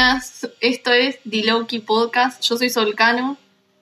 [0.00, 0.46] buenas.
[0.60, 2.42] Esto es The Loki Podcast.
[2.46, 3.38] Yo soy Solcano.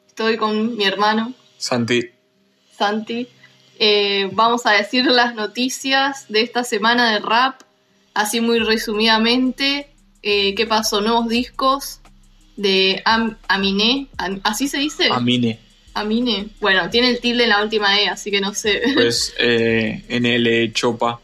[0.07, 2.03] Estoy con mi hermano Santi.
[2.79, 3.27] Santi.
[3.81, 7.63] Eh, vamos a decir las noticias de esta semana de rap,
[8.15, 9.89] así muy resumidamente.
[10.23, 11.01] Eh, ¿Qué pasó?
[11.01, 11.99] Nuevos discos
[12.57, 14.07] de Am- Aminé.
[14.17, 15.09] Am- ¿Así se dice?
[15.11, 15.59] Amine.
[15.95, 16.47] Amine.
[16.61, 18.83] Bueno, tiene el tilde en la última E, así que no sé.
[18.95, 21.21] Pues eh, NL Chopa.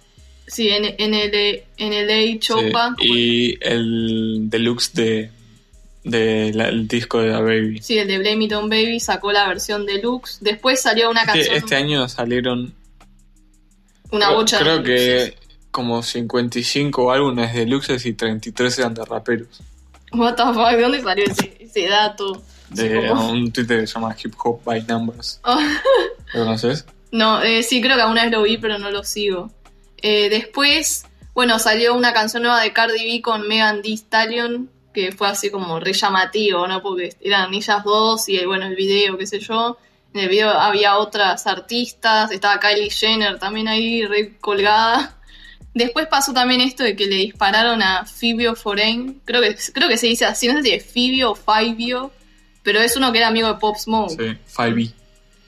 [0.50, 2.94] Sí, en, en el en el Chopa.
[2.98, 5.30] sí, Y el deluxe de,
[6.04, 7.80] de la- el disco de la Baby.
[7.82, 10.38] Sí, el de Blame It On Baby sacó la versión deluxe.
[10.40, 12.74] Después salió una Este, canción, este año salieron.
[14.10, 15.30] una creo, bocha de creo deluxes.
[15.30, 15.36] que
[15.70, 19.60] como 55 álbumes deluxes y 33 eran de raperos.
[20.12, 22.42] What the fuck, ¿de dónde salió ese, ese dato?
[22.70, 25.40] De Sí, como- un Twitter que se llama Hip Hop by Numbers.
[26.34, 26.84] ¿Lo conoces?
[27.12, 29.50] No, eh, sí, creo que alguna vez lo vi, pero no lo sigo.
[30.02, 35.12] Eh, después, bueno, salió una canción nueva de Cardi B con Megan Thee Stallion, que
[35.12, 36.82] fue así como re llamativo, ¿no?
[36.82, 39.78] Porque eran ellas dos y, bueno, el video, qué sé yo.
[40.12, 45.16] En el video había otras artistas, estaba Kylie Jenner también ahí, re colgada.
[45.72, 49.96] Después pasó también esto de que le dispararon a Fibio Foreign, creo que, creo que
[49.96, 52.10] se dice así, no sé si es Fibio o Fibio,
[52.64, 54.10] pero es uno que era amigo de Pop Smoke.
[54.10, 54.92] Sí, 5B.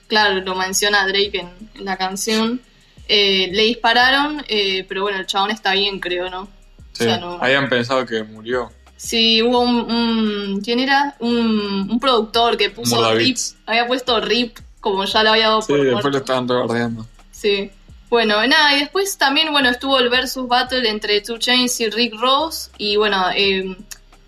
[0.07, 2.61] Claro, lo menciona Drake en, en la canción.
[3.07, 6.47] Eh, le dispararon, eh, pero bueno, el chabón está bien, creo, ¿no?
[6.93, 7.03] Sí.
[7.03, 8.71] O sea, no- Habían pensado que murió.
[8.95, 11.15] Sí, hubo un, un- ¿Quién era?
[11.19, 13.13] Un, un productor que puso.
[13.13, 13.37] RIP.
[13.65, 17.05] Había puesto RIP, como ya lo había dado Sí, por después lo estaban rebardeando.
[17.31, 17.69] Sí.
[18.09, 22.13] Bueno, nada, y después también, bueno, estuvo el versus battle entre Two Chainz y Rick
[22.17, 22.69] Ross.
[22.77, 23.75] Y bueno, eh,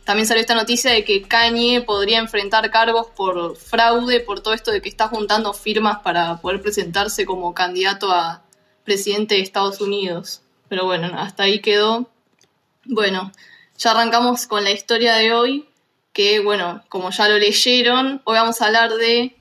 [0.04, 4.72] también salió esta noticia de que Kanye podría enfrentar cargos por fraude, por todo esto
[4.72, 8.42] de que está juntando firmas para poder presentarse como candidato a
[8.86, 10.42] presidente de Estados Unidos.
[10.70, 12.10] Pero bueno, hasta ahí quedó.
[12.86, 13.32] Bueno,
[13.78, 15.68] ya arrancamos con la historia de hoy,
[16.14, 19.36] que bueno, como ya lo leyeron, hoy vamos a hablar de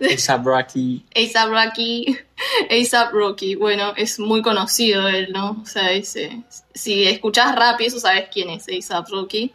[0.00, 1.04] Esa Bracky.
[1.14, 2.18] A$AP Rocky,
[2.70, 5.60] A$AP Rocky, bueno, es muy conocido él, ¿no?
[5.62, 5.90] O sea,
[6.74, 9.52] si escuchás rap y eso sabes quién es A$AP Rocky.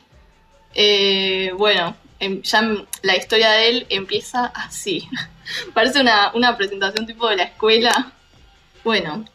[0.73, 2.61] Eh, bueno, em- ya
[3.01, 5.07] la historia de él empieza así.
[5.73, 8.11] Parece una, una presentación tipo de la escuela.
[8.83, 9.25] Bueno,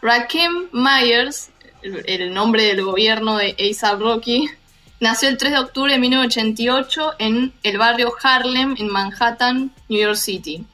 [0.00, 1.50] Rakim Myers,
[1.82, 4.50] el, el nombre del gobierno de A$AP Rocky,
[5.00, 10.16] nació el 3 de octubre de 1988 en el barrio Harlem, en Manhattan, New York
[10.16, 10.64] City.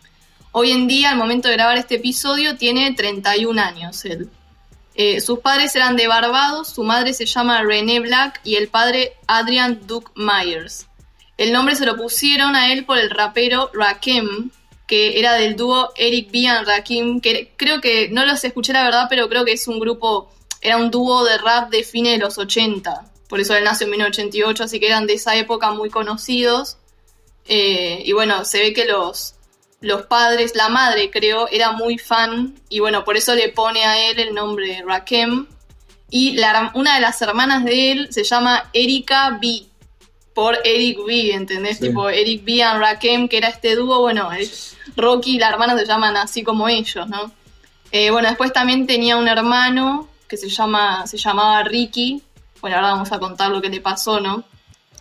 [0.52, 4.30] Hoy en día, al momento de grabar este episodio, tiene 31 años él.
[4.94, 9.12] Eh, sus padres eran de Barbados, su madre se llama Renee Black y el padre
[9.28, 10.88] Adrian Duke Myers.
[11.36, 14.50] El nombre se lo pusieron a él por el rapero Rakim,
[14.88, 16.48] que era del dúo Eric B.
[16.48, 19.78] and Rakim, que creo que, no los escuché la verdad, pero creo que es un
[19.78, 20.28] grupo,
[20.60, 23.04] era un dúo de rap de fines de los 80.
[23.28, 26.78] Por eso él nació en 1988, así que eran de esa época muy conocidos.
[27.46, 29.34] Eh, y bueno, se ve que los,
[29.80, 34.10] los padres, la madre creo, era muy fan y bueno, por eso le pone a
[34.10, 35.46] él el nombre Rakim.
[36.10, 39.64] Y la- una de las hermanas de él se llama Erika B.
[40.34, 41.78] Por Eric B, ¿entendés?
[41.78, 41.88] Sí.
[41.88, 44.48] Tipo Eric B and Rakim, que era este dúo, bueno, el-
[44.98, 47.32] Rocky y la hermana se llaman así como ellos, ¿no?
[47.90, 52.22] Eh, bueno, después también tenía un hermano que se, llama, se llamaba Ricky.
[52.60, 54.44] Bueno, ahora vamos a contar lo que le pasó, ¿no?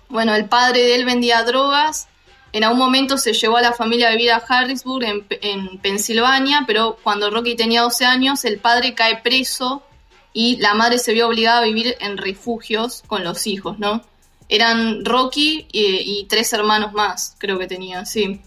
[0.10, 2.08] Bueno, el padre de él vendía drogas.
[2.54, 6.64] En algún momento se llevó a la familia a vivir a Harrisburg, en, en Pensilvania,
[6.66, 9.84] pero cuando Rocky tenía 12 años, el padre cae preso
[10.32, 14.02] y la madre se vio obligada a vivir en refugios con los hijos, ¿no?
[14.48, 18.40] Eran Rocky y, y tres hermanos más, creo que tenía, sí.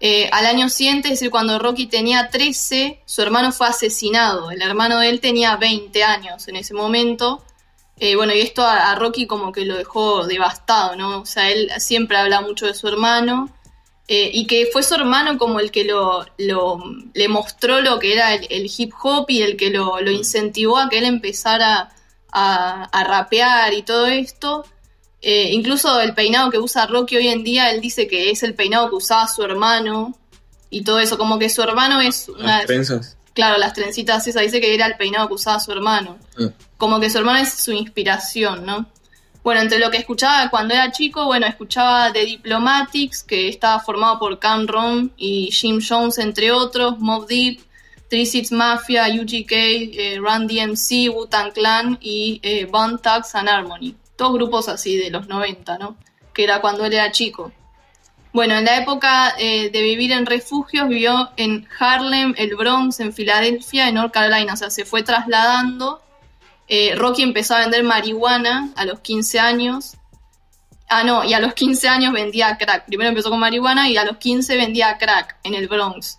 [0.00, 4.50] Eh, al año siguiente, es decir, cuando Rocky tenía 13, su hermano fue asesinado.
[4.50, 7.42] El hermano de él tenía 20 años en ese momento.
[7.98, 11.20] Eh, bueno, y esto a, a Rocky como que lo dejó devastado, ¿no?
[11.20, 13.50] O sea, él siempre habla mucho de su hermano.
[14.10, 16.82] eh, y que fue su hermano como el que lo, lo-
[17.14, 20.78] le mostró lo que era el, el hip hop y el que lo, lo incentivó
[20.78, 21.90] a que él empezara
[22.32, 24.64] a, a rapear y todo esto.
[25.20, 28.54] Eh, incluso el peinado que usa Rocky hoy en día, él dice que es el
[28.54, 30.16] peinado que usaba su hermano
[30.70, 32.58] y todo eso, como que su hermano es una...
[32.58, 33.16] Las trenzas.
[33.34, 36.18] Claro, las trencitas esas, dice que era el peinado que usaba su hermano.
[36.38, 36.50] Ah.
[36.76, 38.86] Como que su hermano es su inspiración, ¿no?
[39.42, 44.18] Bueno, entre lo que escuchaba cuando era chico, bueno, escuchaba The Diplomatics, que estaba formado
[44.18, 47.60] por Cameron y Jim Jones, entre otros, Mob Deep,
[48.08, 53.94] Three Six Mafia, UGK, eh, Run DMC, Wu-Tang Clan y eh, Bone Thugs and Harmony.
[54.18, 55.96] Todos grupos así de los 90, ¿no?
[56.34, 57.52] Que era cuando él era chico.
[58.32, 63.12] Bueno, en la época eh, de vivir en refugios vivió en Harlem, el Bronx, en
[63.12, 64.52] Filadelfia, en North Carolina.
[64.52, 66.02] O sea, se fue trasladando
[66.70, 69.96] Eh, Rocky empezó a vender marihuana a los 15 años.
[70.88, 72.84] Ah, no, y a los 15 años vendía crack.
[72.86, 76.18] Primero empezó con marihuana y a los 15 vendía crack en el Bronx.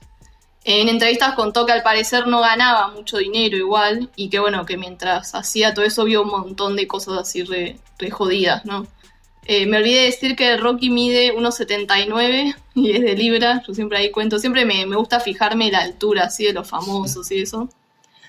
[0.66, 4.78] En entrevistas contó que al parecer no ganaba mucho dinero igual y que bueno, que
[4.78, 7.80] mientras hacía todo eso vio un montón de cosas así re,
[8.12, 8.86] jodidas, ¿no?
[9.46, 13.98] Eh, me olvidé de decir que Rocky mide 1,79 y es de libra, yo siempre
[13.98, 17.70] ahí cuento, siempre me, me gusta fijarme la altura así de los famosos y eso.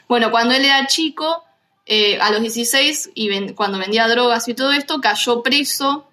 [0.08, 1.44] Bueno, cuando él era chico,
[1.84, 6.06] eh, a los 16 y ven- cuando vendía drogas y todo esto, cayó preso,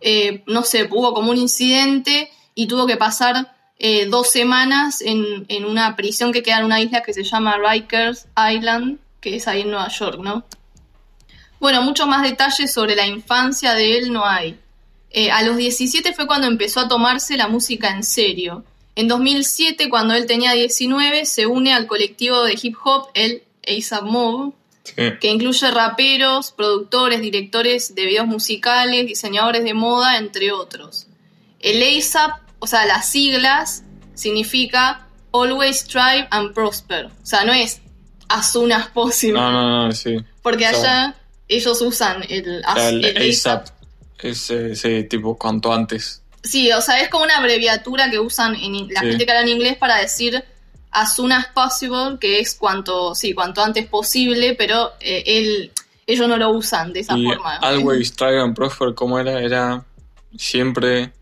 [0.00, 5.44] eh, no sé, hubo como un incidente y tuvo que pasar eh, dos semanas en,
[5.48, 9.48] en una prisión que queda en una isla que se llama Rikers Island, que es
[9.48, 10.44] ahí en Nueva York, ¿no?
[11.60, 14.58] Bueno, muchos más detalles sobre la infancia de él no hay.
[15.10, 18.64] Eh, a los 17 fue cuando empezó a tomarse la música en serio.
[18.96, 24.02] En 2007, cuando él tenía 19, se une al colectivo de hip hop, el ASAP
[24.04, 24.54] Mob,
[24.84, 24.92] Sí.
[25.18, 31.06] que incluye raperos, productores, directores de videos musicales, diseñadores de moda, entre otros.
[31.60, 32.32] El ASAP,
[32.64, 33.82] o sea, las siglas,
[34.14, 37.06] significa Always Strive and Prosper.
[37.06, 37.80] O sea, no es
[38.28, 39.38] as soon as possible.
[39.38, 40.16] No, no, no, sí.
[40.42, 41.16] Porque O sea, allá
[41.48, 43.68] ellos usan el, o sea, el el ASAP.
[44.18, 46.22] Es ese tipo cuanto antes.
[46.42, 49.08] Sí, o sea, es como una abreviatura que usan en la Sí.
[49.08, 50.42] gente que habla en inglés para decir
[50.90, 55.72] as soon as possible, que es cuanto, sí, cuanto antes posible, pero eh, él,
[56.06, 57.56] ellos no lo usan de esa y forma.
[57.56, 59.40] Always Try and Prosper, ¿cómo era?
[59.40, 59.84] Era
[60.38, 61.12] siempre.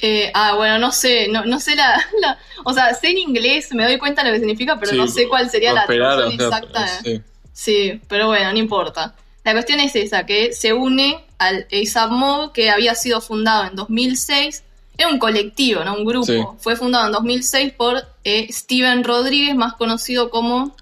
[0.00, 3.68] Eh, ah, bueno, no sé, no, no sé la, la- O sea, sé en inglés,
[3.72, 6.52] me doy cuenta de lo que significa, pero sí, no sé cuál sería la traducción
[6.54, 6.86] exacta.
[7.04, 7.22] sí.
[7.52, 9.14] Sí, pero bueno, no importa.
[9.42, 13.74] La cuestión es esa, que se une al ASAP Mob, que había sido fundado en
[13.74, 14.62] 2006.
[14.96, 15.94] Era un colectivo, ¿no?
[15.94, 16.26] Un grupo.
[16.26, 16.40] Sí.
[16.60, 20.76] Fue fundado en 2006 por eh, Steven Rodríguez, más conocido como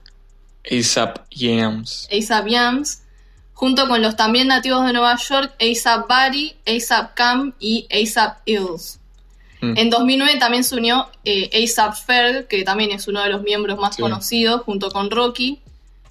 [0.70, 2.08] ASAP Yams.
[2.12, 3.02] ASAP Yams,
[3.54, 8.98] junto con los también nativos de Nueva York, ASAP Bari, ASAP Cam y ASAP Ills.
[9.60, 9.78] Mm.
[9.78, 13.78] En 2009 también se unió eh, ASAP Ferg, que también es uno de los miembros
[13.78, 14.02] más Sí.
[14.02, 15.60] conocidos, junto con Rocky.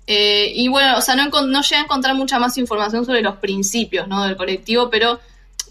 [0.07, 3.37] Eh, y bueno, o sea, no, no llegué a encontrar mucha más información sobre los
[3.37, 4.23] principios ¿no?
[4.23, 5.19] del colectivo, pero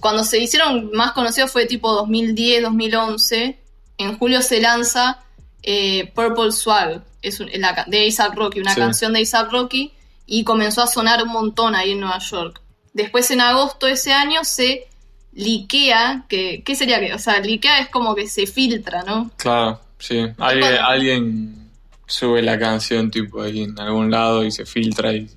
[0.01, 3.59] cuando se hicieron más conocidos fue tipo 2010, 2011.
[3.99, 5.21] En julio se lanza
[5.63, 8.81] eh, Purple Swag, es un- la de ASAP Rocky, una Sí.
[8.81, 9.93] canción de ASAP Rocky,
[10.27, 12.61] y comenzó a sonar un montón ahí en Nueva York.
[12.93, 14.87] Después en agosto de ese año se
[15.35, 17.13] liquea, que, ¿qué sería que?
[17.15, 19.31] O sea, liquea es como que se filtra, ¿no?
[19.37, 20.19] Claro, sí.
[20.39, 21.69] Alguien, cuando- alguien
[22.07, 25.29] sube la canción tipo ahí en algún lado y se filtra y.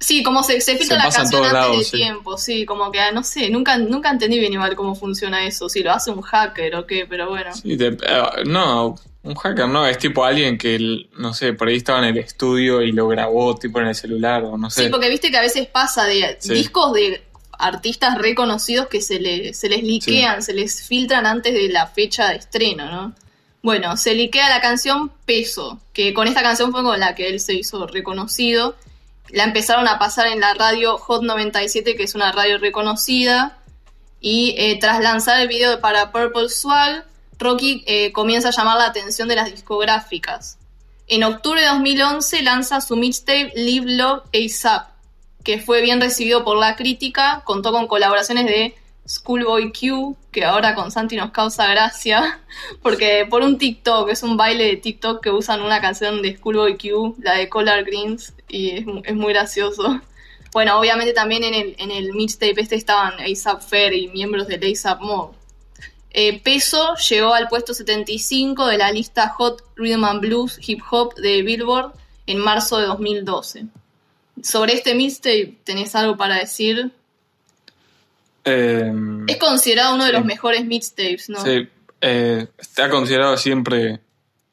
[0.00, 1.96] Sí, como se, se filtra Se la canción antes lados, de sí.
[1.98, 5.80] tiempo, sí, como que, no sé, nunca, nunca entendí bien igual cómo funciona eso, si
[5.84, 7.54] lo hace un hacker o qué, pero bueno.
[7.54, 11.76] Sí, de- eh, no, un hacker no, es tipo alguien que, no sé, por ahí
[11.76, 14.84] estaba en el estudio y lo grabó tipo en el celular o no sé.
[14.86, 16.52] Sí, porque viste que a veces pasa de Sí.
[16.52, 17.22] discos de
[17.62, 22.28] artistas reconocidos que se, le, se les liquean, se les filtran antes de la fecha
[22.28, 23.14] de estreno, ¿no?
[23.62, 27.38] Bueno, se liquea la canción Peso, que con esta canción fue con la que él
[27.38, 28.74] se hizo reconocido.
[29.30, 33.58] La empezaron a pasar en la radio Hot 97, que es una radio reconocida.
[34.20, 37.06] Y eh, tras lanzar el video para Purple Swag,
[37.38, 40.58] Rocky eh, comienza a llamar la atención de las discográficas.
[41.06, 44.91] En octubre de 2011 lanza su mixtape Live Love ASAP,
[45.44, 48.74] que fue bien recibido por la crítica, contó con colaboraciones de
[49.06, 52.40] Schoolboy Q, que ahora con Santi nos causa gracia,
[52.82, 56.76] porque por un TikTok, es un baile de TikTok que usan una canción de Schoolboy
[56.78, 60.00] Q, la de Color Greens, y es muy gracioso.
[60.52, 64.70] Bueno, obviamente también en el, en el mixtape este estaban ASAP Fair y miembros del
[64.70, 65.32] ASAP Mob.
[66.14, 71.14] Eh, Peso llegó al puesto 75 de la lista Hot Rhythm and Blues Hip Hop
[71.14, 71.94] de Billboard
[72.26, 73.64] en marzo de 2012.
[74.42, 76.90] Sobre este mixtape, ¿tenés algo para decir?
[78.44, 78.92] Eh,
[79.28, 81.42] Es considerado uno de los mejores mixtapes, ¿no?
[81.44, 81.68] sí,
[82.00, 84.00] eh, está considerado siempre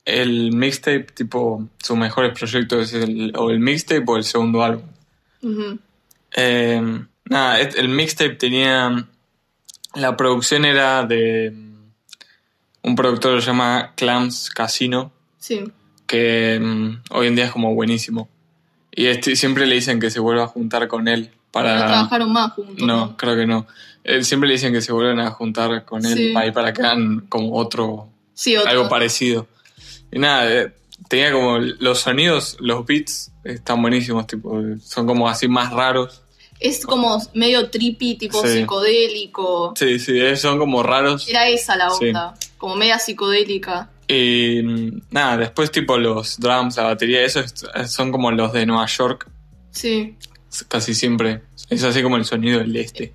[0.05, 4.83] el mixtape, tipo, sus mejores proyectos es el, o el mixtape o el segundo álbum.
[6.35, 6.81] Eh,
[7.25, 9.07] nada, el mixtape tenía.
[9.95, 11.51] La producción era de
[12.83, 15.63] un productor que se llama Clams Casino, Sí.
[16.05, 18.29] que mm, hoy en día es como buenísimo.
[18.91, 21.79] Y este, siempre le dicen que se vuelva a juntar con él para.
[21.79, 22.85] No trabajaron más juntos.
[22.85, 23.67] No, creo que no.
[24.03, 26.31] Eh, siempre le dicen que se vuelvan a juntar con él Sí.
[26.33, 28.09] para, ahí para que hagan como otro.
[28.33, 28.69] Sí, otro.
[28.71, 29.47] algo parecido.
[30.11, 30.73] Y nada, eh,
[31.09, 36.21] tenía como los sonidos, los beats están buenísimos, tipo, son como así más raros.
[36.59, 38.59] Es como medio trippy, tipo Sí.
[38.59, 39.73] psicodélico.
[39.77, 41.27] Sí, sí, eh, son como raros.
[41.29, 42.07] Era esa la Sí.
[42.07, 43.89] onda, como media psicodélica.
[44.11, 48.65] Y mm, nada, después tipo los drums, la batería, eso es- son como los de
[48.65, 49.29] Nueva York.
[49.71, 50.15] Sí.
[50.67, 51.43] Casi siempre.
[51.69, 53.13] Es así como el sonido del este.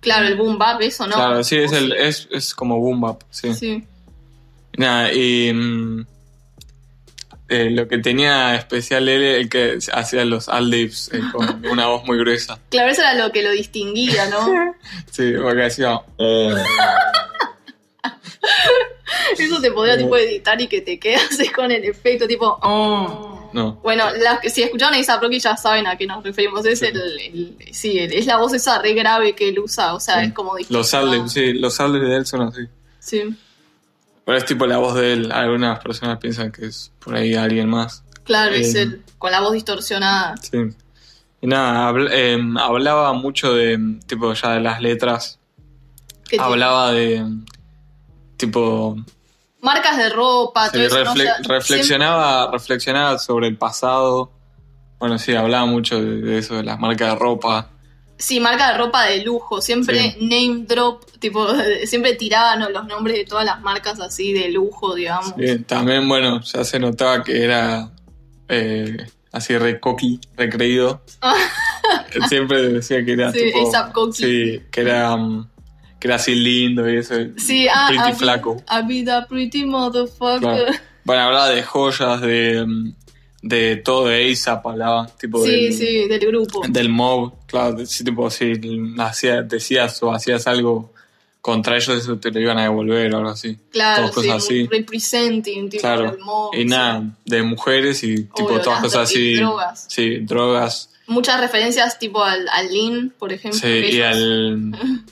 [0.00, 1.14] Claro, el boom bap, eso no.
[1.14, 3.52] Claro, sí, es, el, es, es como boom bap, sí.
[3.54, 3.84] Sí.
[4.78, 6.06] Nada, y mm,
[7.50, 12.06] eh, lo que tenía especial él, el que hacía los aldibs eh, con una voz
[12.06, 12.58] muy gruesa.
[12.70, 14.74] Claro, eso era lo que lo distinguía, ¿no?
[15.10, 16.00] Sí, porque decía...
[19.38, 22.58] Eso se podría tipo editar y que te quedas con el efecto tipo...
[22.62, 23.50] "Oh".
[23.52, 23.74] no.
[23.82, 26.64] Bueno, las que si escucharon a Rocky ya saben a qué nos referimos.
[26.66, 29.94] Es el, el- sí, el- es la voz esa re grave que él usa.
[29.94, 30.26] O sea, Sí.
[30.26, 30.78] es como distinta.
[30.78, 32.60] Los aldibs, sí, los aldibs de él son así.
[33.00, 33.22] Sí,
[34.24, 35.32] Pero es tipo la voz de él.
[35.32, 38.04] Algunas personas piensan que es por ahí alguien más.
[38.24, 38.82] claro, es Eh.
[38.82, 39.02] él.
[39.18, 40.36] Con la voz distorsionada.
[40.36, 40.58] Sí.
[41.42, 45.38] Y nada, habl- em, hablaba mucho de, tipo, ya de las letras.
[46.38, 47.24] Hablaba de,
[48.40, 48.96] tipo,
[49.62, 51.04] Marcas de ropa, sí, todo eso.
[51.04, 51.10] ¿no?
[51.12, 54.32] O refle- sea, reflexionaba, reflexionaba sobre el pasado.
[54.98, 57.68] Bueno, sí, hablaba mucho de, de eso, de las marcas de ropa.
[58.18, 60.16] Sí, marca de ropa de lujo, siempre Sí.
[60.20, 61.46] name drop, tipo,
[61.86, 65.34] siempre tiraban los nombres de todas las marcas así de lujo, digamos.
[65.38, 67.90] Sí, también, bueno, ya se notaba que era
[68.48, 71.02] eh, así re coqui, recreído.
[72.28, 73.72] Siempre decía que era tipo...
[74.12, 75.49] Sí, que era, mm,
[76.00, 77.14] que era así lindo y eso.
[77.36, 78.62] Sí, ah, pretty be- flaco.
[78.70, 80.40] I be the pretty motherfucker.
[80.40, 80.72] Claro.
[81.04, 82.92] Bueno, hablaba de joyas, de,
[83.42, 86.62] de todo de ASAP, hablaba, tipo Sí, del, sí, del grupo.
[86.68, 88.52] del mob, claro, sí, tipo si
[88.98, 90.92] hacía, decías o hacías algo
[91.40, 93.56] contra ellos, eso te lo iban a devolver o algo así.
[93.70, 94.68] Claro, todas sí, cosas muy así.
[94.70, 96.64] representing, tipo, Claro, el mob, y sí.
[96.66, 99.36] nada, de mujeres y tipo Obvio, todas cosas así.
[99.36, 99.86] drogas.
[99.88, 100.90] Sí, drogas.
[101.06, 103.58] Muchas referencias tipo al, al Lean, por ejemplo.
[103.58, 104.70] Sí, y al.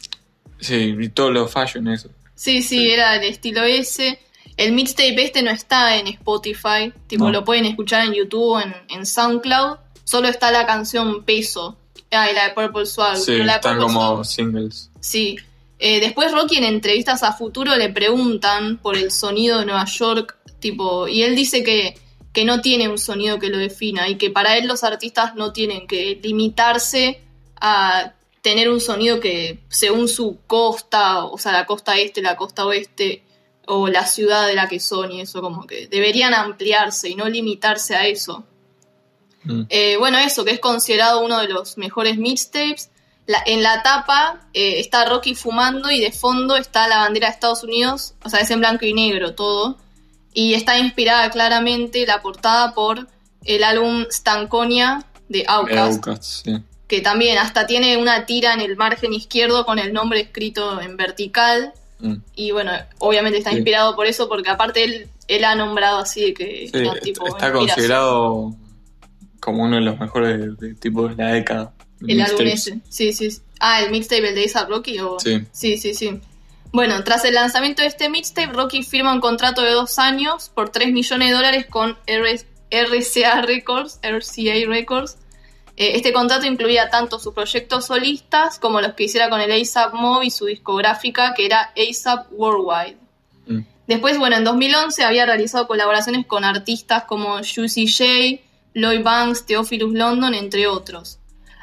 [0.60, 2.08] Sí, y todo lo fashion, eso.
[2.34, 4.18] Sí, sí, era el estilo ese.
[4.56, 7.30] El mixtape este no está en Spotify, tipo No.
[7.30, 9.76] lo pueden escuchar en YouTube o en, en SoundCloud.
[10.04, 11.78] Solo está la canción Peso.
[12.10, 13.16] Ah, y la de Purple Swag.
[13.18, 14.90] Sí, la están Purple como Swag- singles.
[15.00, 15.36] Sí.
[15.78, 20.36] Eh, después Rocky en entrevistas a futuro le preguntan por el sonido de Nueva York,
[20.58, 21.96] tipo, y él dice que,
[22.32, 25.52] que no tiene un sonido que lo defina y que para él los artistas no
[25.52, 27.20] tienen que limitarse
[27.60, 28.12] a
[28.48, 33.22] tener un sonido que según su costa, o sea, la costa este, la costa oeste,
[33.70, 37.28] o la ciudad de la que son y eso, como que deberían ampliarse y no
[37.28, 38.44] limitarse a eso.
[39.44, 39.62] Mm.
[39.68, 42.90] Eh, bueno, eso, que es considerado uno de los mejores mixtapes.
[43.26, 47.34] La- en la tapa eh, está Rocky fumando y de fondo está la bandera de
[47.34, 49.76] Estados Unidos, o sea, es en blanco y negro todo.
[50.32, 53.06] Y está inspirada claramente la portada por
[53.44, 56.56] el álbum Stankonia de Outkast, Outcasts, sí.
[56.88, 60.96] Que también hasta tiene una tira en el margen izquierdo con el nombre escrito en
[60.96, 61.72] vertical.
[62.00, 62.14] Mm.
[62.34, 63.56] Y bueno, obviamente está Sí.
[63.56, 67.02] inspirado por eso, porque aparte él, él ha nombrado así de que Sí, era est-
[67.02, 67.66] tipo está inspiración.
[67.68, 68.54] considerado
[69.40, 71.72] como uno de los mejores de, de tipo de la década.
[72.06, 72.78] El álbum ese.
[72.88, 73.30] Sí, sí.
[73.30, 73.40] sí.
[73.60, 74.98] Ah, el mixtape, el de A$AP Rocky.
[75.00, 75.18] O...
[75.20, 75.44] Sí.
[75.52, 76.20] sí, sí, sí.
[76.72, 80.68] Bueno, tras el lanzamiento de este mixtape, Rocky firma un contrato de dos años por
[80.68, 81.96] 3 millones de dólares con
[82.70, 85.16] RCA Records, RCA Records.
[85.80, 89.94] Eh, este contrato incluía tanto sus proyectos solistas como los que hiciera con el ASAP
[89.94, 92.96] Mob y su discográfica, que era ASAP Worldwide.
[93.46, 93.60] Mm.
[93.86, 98.42] Después, bueno, en 2011 había realizado colaboraciones con artistas como Juicy J,
[98.74, 101.20] Lloyd Banks, Theophilus London, entre otros.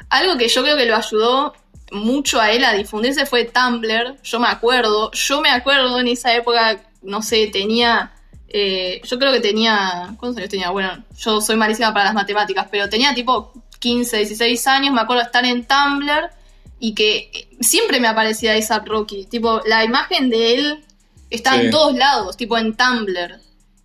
[0.08, 1.52] Algo que yo creo que lo ayudó
[1.92, 4.16] mucho a él a difundirse fue Tumblr.
[4.22, 8.12] Yo me acuerdo, yo me acuerdo en esa época, no sé, tenía.
[8.48, 10.14] eh, yo creo que tenía.
[10.18, 10.70] ¿Cuántos años tenía?
[10.70, 14.94] Bueno, yo soy malísima para las matemáticas, pero tenía tipo 15, 16 años.
[14.94, 16.30] Me acuerdo estar en Tumblr
[16.78, 19.24] y que siempre me aparecía esa Rocky.
[19.26, 20.84] Tipo, la imagen de él
[21.30, 21.60] está Sí.
[21.66, 23.40] en todos lados, tipo en Tumblr.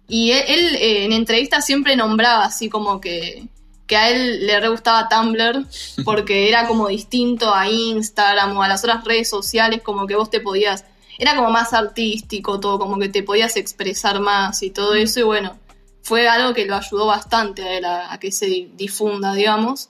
[0.07, 3.48] Y él, él, eh, en entrevistas siempre nombraba así como que,
[3.88, 5.65] que a él le re gustaba Tumblr
[6.05, 10.29] porque era como distinto a Instagram o a las otras redes sociales, como que vos
[10.29, 10.83] te podías,
[11.17, 15.24] era como más artístico todo, como que te podías expresar más y todo eso y
[15.24, 15.57] bueno,
[16.03, 19.89] fue algo que lo ayudó bastante a él a, a que se di- difunda, digamos.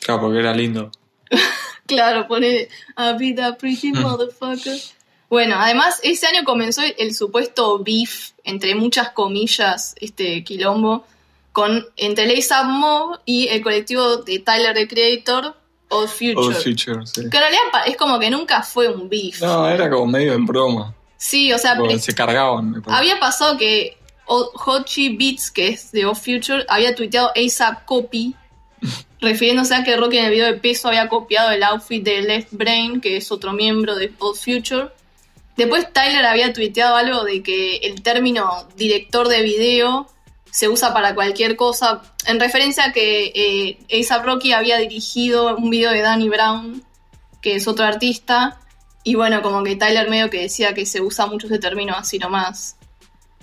[0.00, 0.90] Claro, porque era lindo.
[1.86, 4.78] Claro, pone a vida pretty motherfucker.
[5.30, 11.06] Bueno, además ese año comenzó el, supuesto beef, entre muchas comillas, este quilombo,
[11.52, 15.54] con entre el A$AP Mob y el colectivo de Tyler the Creator,
[15.88, 16.34] Old Future.
[16.36, 17.22] Old Future, sí.
[17.30, 19.40] Que en realidad es como que nunca fue un beef.
[19.40, 20.94] No, era como medio en broma.
[21.16, 23.97] Sí, o sea, Porque se cargaban, me había pasado que
[24.28, 28.34] Hochi Beats, que es de Old Future, había tuiteado ASAP Copy,
[29.20, 32.52] refiriéndose a que Rocky en el video de peso había copiado el outfit de Left
[32.52, 34.88] Brain, que es otro miembro de Old Future.
[35.56, 40.06] Después Tyler había tuiteado algo de que el término director de video
[40.50, 45.70] se usa para cualquier cosa, en referencia a que eh, A$AP Rocky había dirigido un
[45.70, 46.82] video de Danny Brown,
[47.42, 48.60] que es otro artista,
[49.04, 52.18] y bueno, como que Tyler medio que decía que se usa mucho ese término así
[52.18, 52.77] nomás.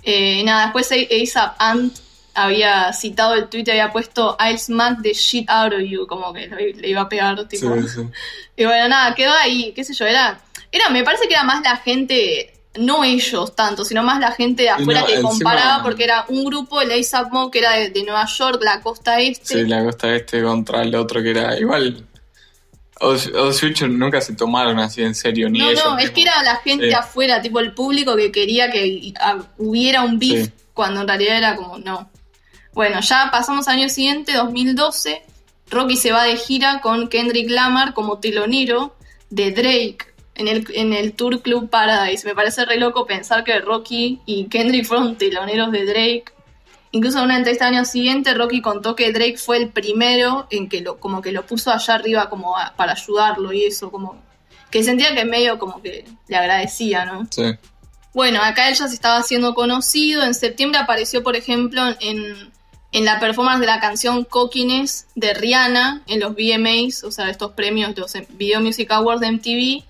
[0.08, 1.98] Eh, nada, después A$AP Ant
[2.32, 6.32] había citado el tweet y había puesto I'll smack the shit out of you, como
[6.32, 7.74] que le iba a pegar, tipo.
[7.74, 8.00] Sí, sí.
[8.56, 10.38] Y bueno, nada, quedó ahí, qué sé yo, era,
[10.70, 14.64] era, me parece que era más la gente, no ellos tanto, sino más la gente
[14.64, 17.72] de afuera no, que encima- comparaba, porque era un grupo, el ASAP Mob, que era
[17.72, 19.54] de, de Nueva York, la costa este.
[19.54, 22.06] Sí, la costa este contra el otro que era igual.
[23.00, 26.42] Oz Future nunca se tomaron así en serio, ni no, ellos no, es que era
[26.42, 26.94] la gente Sí.
[26.94, 29.12] afuera, tipo el público que quería que
[29.58, 30.52] hubiera un beef, Sí.
[30.72, 32.10] cuando en realidad era como, no.
[32.72, 35.22] Bueno, ya pasamos al año siguiente, 2012,
[35.70, 38.96] Rocky se va de gira con Kendrick Lamar como telonero
[39.30, 39.98] de Drake
[40.34, 42.26] en el, en el Tour Club Paradise.
[42.26, 46.24] Me parece re loco pensar que Rocky y Kendrick fueron teloneros de Drake.
[46.96, 50.68] Incluso en una entrevista al año siguiente, Rocky contó que Drake fue el primero en
[50.68, 54.16] que lo, como que lo puso allá arriba como a- para ayudarlo y eso, como
[54.70, 57.26] que sentía que medio como que le agradecía, ¿no?
[57.30, 57.42] Sí.
[58.14, 60.22] Bueno, acá él ya se estaba haciendo conocido.
[60.22, 62.50] En septiembre apareció, por ejemplo, en,
[62.92, 67.52] en la performance de la canción Coquines de Rihanna en los VMAs, o sea, estos
[67.52, 69.84] premios, los Video Music Awards de MTV.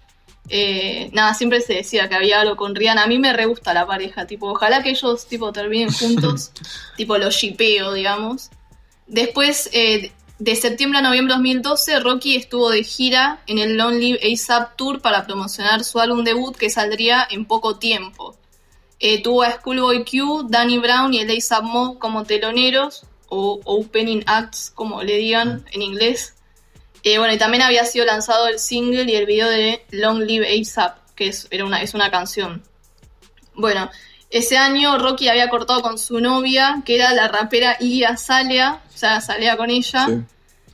[0.49, 3.05] Eh, nada, siempre se decía que había algo con Rihanna.
[3.05, 6.53] A mí me re gusta la pareja, tipo, ojalá que ellos tipo terminen juntos,
[6.97, 8.51] tipo los shipeo, digamos.
[9.07, 14.19] Después, eh, de septiembre a noviembre de 2012, Rocky estuvo de gira en el Lonely
[14.33, 18.37] ASAP Tour para promocionar su álbum debut que saldría en poco tiempo.
[18.99, 24.23] Eh, tuvo a Schoolboy Q, Danny Brown y el ASAP Mob como teloneros, o opening
[24.27, 26.36] acts, como le digan en inglés.
[27.09, 30.45] Eh, bueno, y también había sido lanzado el single y el video de Long Live
[30.61, 32.65] ASAP, que es, era una, es una canción.
[33.55, 33.89] Bueno,
[34.29, 38.99] ese año Rocky había cortado con su novia, que era la rapera Iggy Azalea, o
[38.99, 40.07] sea, salía con ella.
[40.07, 40.15] sí.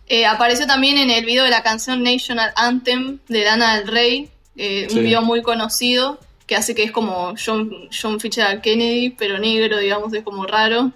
[0.06, 4.30] Eh, apareció también en el video de la canción National Anthem de Lana del Rey,
[4.56, 4.96] eh, Sí.
[4.98, 9.76] un video muy conocido, que hace que es como John, John Fitzgerald Kennedy, pero negro,
[9.76, 10.92] digamos, es como raro.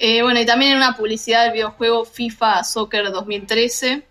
[0.00, 4.02] Eh, bueno, y también en una publicidad del videojuego FIFA Soccer 2013.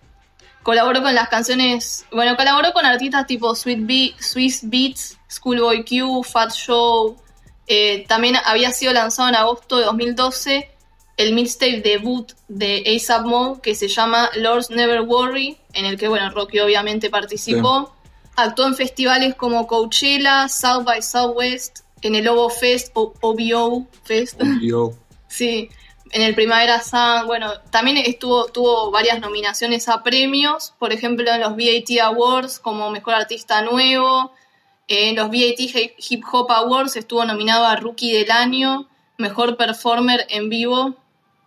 [0.63, 6.23] Colaboró con las canciones, bueno, colaboró con artistas tipo Sweet Be- Swiss Beats, Schoolboy Q,
[6.23, 7.17] Fat Show.
[7.67, 10.69] Eh, también había sido lanzado en agosto de 2012
[11.17, 16.07] el mixtape debut de ASAP Mob que se llama Lords Never Worry, en el que,
[16.07, 17.93] bueno, Rocky obviamente participó.
[18.35, 24.41] Actuó en festivales como Coachella, South by Southwest, en el OVO Fest o OVO Fest.
[24.61, 24.93] Yo.
[25.27, 25.69] Sí,
[26.11, 31.41] en el Primavera Sound, bueno, también estuvo, tuvo varias nominaciones a premios, por ejemplo en
[31.41, 34.33] los VAT Awards como Mejor Artista Nuevo,
[34.87, 40.25] en los VAT Hi- Hip Hop Awards estuvo nominado a Rookie del Año, Mejor Performer
[40.29, 40.95] en Vivo,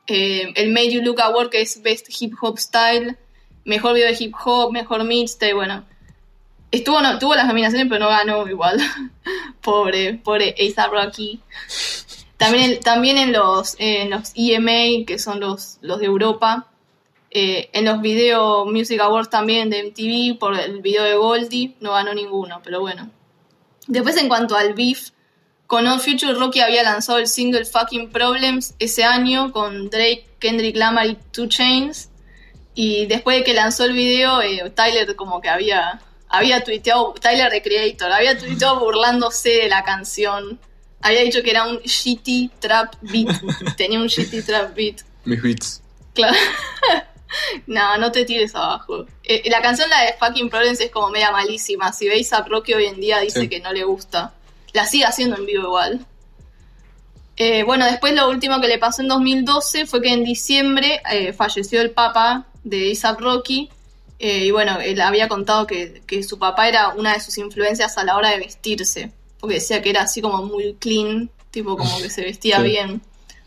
[0.07, 3.17] eh, el Made You Look Award que es Best Hip Hop Style,
[3.65, 5.85] Mejor Video de Hip Hop, Mejor Mixtape, bueno.
[6.71, 8.79] Estuvo, no, tuvo las nominaciones pero no ganó igual.
[9.63, 11.41] pobre, pobre A$AP Rocky.
[12.37, 16.69] También, en- también en los, en los EMA, que son los, los de Europa,
[17.31, 21.93] eh, en los Video Music Awards también de MTV, por el video de Goldie, no
[21.93, 23.11] ganó ninguno, pero bueno.
[23.87, 25.11] Después en cuanto al beef,
[25.67, 30.77] con No Future Rocky había lanzado el single Fucking Problems ese año con Drake, Kendrick
[30.77, 32.11] Lamar y Two Chains.
[32.75, 37.51] Y después de que lanzó el video, eh, Tyler como que había, había tuiteado, Tyler
[37.51, 40.59] de Creator, había tuiteado burlándose de la canción.
[41.05, 43.29] Había dicho que era un shitty trap beat.
[43.77, 45.03] Tenía un shitty trap beat.
[45.25, 45.83] Mis beats.
[46.15, 46.37] Claro.
[47.67, 49.07] no, no te tires abajo.
[49.23, 51.93] Eh, la canción, la de Fucking Problems, es como media malísima.
[51.93, 53.49] Si veis a Rocky hoy en día, dice Sí.
[53.49, 54.33] que no le gusta.
[54.73, 56.07] La sigue haciendo en vivo igual.
[57.37, 61.33] Eh, bueno, después lo último que le pasó en 2012 fue que en diciembre eh,
[61.33, 63.71] falleció el papá de A$AP Rocky.
[64.21, 67.99] eh, y bueno, él había contado que, que su papá era una de sus influencias
[67.99, 69.13] a la hora de vestirse.
[69.45, 72.63] Porque decía que era así como muy clean, tipo como que se vestía Sí.
[72.63, 73.03] bien.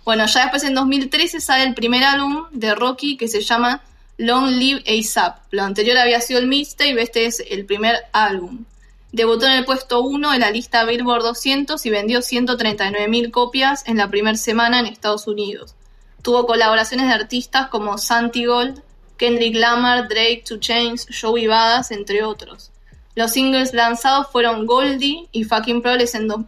[0.05, 3.81] Bueno, ya después en 2013 sale el primer álbum de Rocky que se llama
[4.17, 5.39] Long Live ASAP.
[5.49, 8.65] Lo anterior había sido el mixtape, este es el primer álbum.
[9.11, 13.97] Debutó en el puesto 1 de la lista Billboard 200 y vendió 139.000 copias en
[13.97, 15.73] la primera semana en Estados Unidos.
[16.21, 18.83] Tuvo colaboraciones de artistas como Santi Gold,
[19.17, 22.69] Kendrick Lamar, Drake, Two Chainz, Joey Badass, entre otros.
[23.17, 26.45] Los singles lanzados fueron Goldie y Fucking Progress en, do-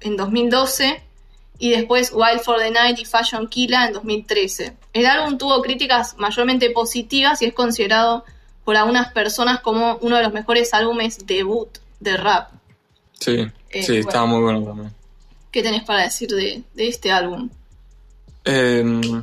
[0.00, 1.02] en 2012
[1.58, 4.76] y después Wild for the Night y Fashion Killa en 2013.
[4.92, 8.24] El álbum tuvo críticas mayormente positivas y es considerado
[8.64, 12.50] por algunas personas como uno de los mejores álbumes debut de rap.
[13.18, 14.92] Sí, Eh, sí, estaba muy bueno también.
[15.50, 17.50] ¿Qué tenés para decir de, de este álbum?
[18.44, 19.22] Em,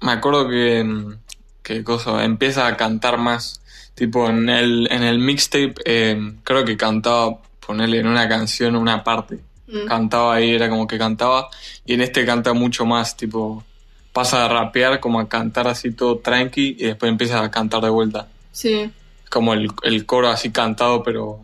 [0.00, 1.16] me acuerdo que,
[1.62, 3.60] que cosa, empieza a cantar más.
[3.96, 9.02] Tipo, en el, en el mixtape, em, creo que cantaba, ponerle en una canción una
[9.02, 9.38] parte.
[9.66, 9.86] Mm.
[9.86, 11.48] Cantaba ahí, era como que cantaba.
[11.84, 13.64] Y en este canta mucho más, tipo,
[14.12, 17.90] pasa a rapear como a cantar así todo tranqui y después empieza a cantar de
[17.90, 18.28] vuelta.
[18.52, 18.90] Sí,
[19.30, 21.40] Como el, el coro así cantado, pero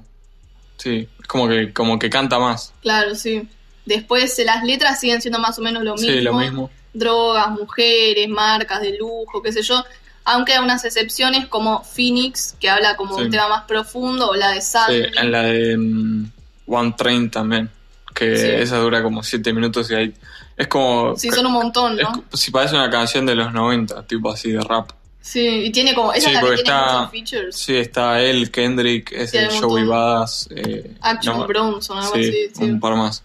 [0.77, 2.73] sí, como que, como que canta más.
[2.83, 3.49] claro, sí.
[3.85, 6.09] Después eh, las letras siguen siendo más o menos lo mismo.
[6.09, 6.71] Sí, lo mismo.
[6.95, 9.83] Drogas, mujeres, marcas de lujo, qué sé yo.
[10.25, 13.25] Aunque hay unas excepciones como Phoenix, que habla como Sí.
[13.25, 14.89] un tema más profundo, o la de Sad.
[14.89, 16.31] Sí, en la de mm,
[16.67, 17.69] One Train también,
[18.15, 18.47] que Sí.
[18.47, 20.15] esa dura como 7 minutos y ahí
[20.57, 21.17] es como...
[21.17, 22.13] Sí, son un montón, es ¿no?
[22.31, 24.91] co- si parece una canción de los 90, tipo así de rap.
[25.25, 26.13] Sí, y tiene como.
[26.13, 27.57] Esa Sí, es la que tiene está- muchos features.
[27.57, 29.85] Sí, está él, Kendrick, hay un Joey.
[29.85, 30.49] Badass.
[30.51, 32.51] Eh, Action no, Bronson, algo sí, así.
[32.57, 32.65] sí.
[32.65, 33.23] un par más.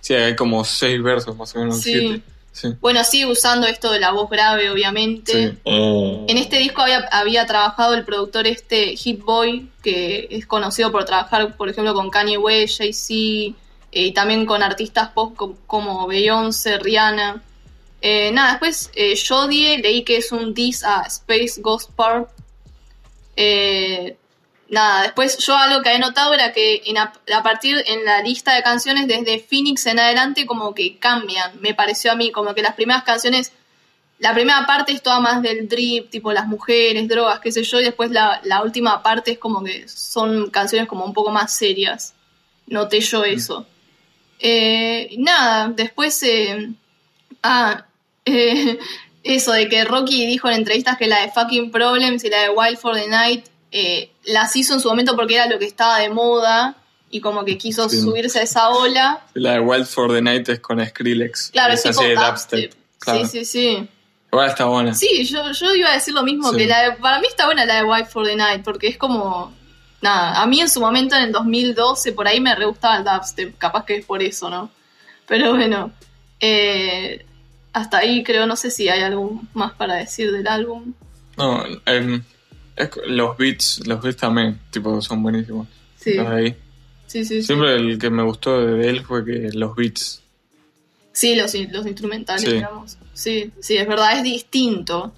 [0.00, 1.92] Sí, hay como 6 versos más o menos, Sí.
[1.92, 2.22] 7.
[2.52, 2.68] Sí.
[2.80, 5.32] Bueno, sigue usando esto de la voz grave, obviamente.
[5.52, 5.58] Sí.
[5.64, 11.04] En este disco había, había trabajado el productor este Hit Boy, que es conocido por
[11.04, 13.12] trabajar, por ejemplo, con Kanye West, Jay-Z,
[13.92, 17.42] eh, y también con artistas pop co- como Beyoncé, Rihanna.
[18.02, 22.30] Eh, nada, después eh, Jodie, leí que es un diss a Space Ghost Park.
[23.36, 24.16] Eh,
[24.70, 28.22] nada, después yo algo que había notado era que en a, a partir en la
[28.22, 32.54] lista de canciones desde Phoenix en adelante como que cambian, me pareció a mí, como
[32.54, 33.52] que las primeras canciones
[34.20, 37.80] la primera parte es toda más del drip, tipo las mujeres, drogas, qué sé yo,
[37.80, 41.56] y después la, la última parte es como que son canciones como un poco más
[41.56, 42.14] serias.
[42.66, 43.66] Noté yo eso.
[44.38, 46.22] Eh, nada, después...
[46.22, 46.70] eh,
[47.42, 47.86] ah,
[48.26, 48.78] eh,
[49.22, 52.50] eso de que Rocky dijo en entrevistas que la de Fucking Problems y la de
[52.50, 55.98] Wild for the Night eh, las hizo en su momento porque era lo que estaba
[55.98, 56.76] de moda
[57.10, 58.00] y como que quiso Sí.
[58.00, 59.20] subirse a esa ola.
[59.34, 61.50] La de Wild for the Night es con Skrillex.
[61.52, 62.74] Claro, es así de dubstep.
[62.98, 63.26] Claro.
[63.26, 63.88] Sí, sí, sí.
[64.32, 64.94] Igual está buena.
[64.94, 66.58] Sí, yo, yo iba a decir lo mismo, Sí.
[66.58, 68.96] que la de- para mí está buena la de White for the Night, porque es
[68.96, 69.52] como...
[70.02, 73.04] Nada, a mí en su momento, en el 2012, por ahí me re gustaba el
[73.04, 74.70] dubstep, capaz que es por eso, ¿no?
[75.26, 75.92] Pero bueno,
[76.40, 77.26] eh,
[77.72, 80.94] hasta ahí creo, no sé si hay algo más para decir del álbum.
[81.36, 82.22] No, co-
[83.06, 85.68] los beats, los beats también, tipo, son buenísimos.
[85.98, 86.56] Sí, ahí.
[87.06, 87.40] sí, sí.
[87.40, 90.22] Sí, Siempre el que me gustó de él fue que los beats.
[91.12, 92.52] Sí, los, los instrumentales, Sí.
[92.52, 92.96] digamos.
[93.12, 95.12] Sí, sí, es verdad, es distinto.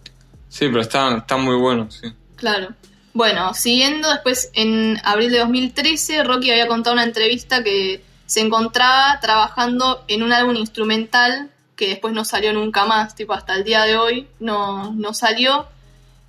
[0.48, 2.08] Sí, pero están, están muy buenos, sí.
[2.36, 2.74] Claro.
[3.14, 9.20] Bueno, siguiendo, después en abril de 2013, Rocky había contado una entrevista que se encontraba
[9.20, 13.82] trabajando en un álbum instrumental que después no salió nunca más, tipo hasta el día
[13.84, 15.66] de hoy no, no salió.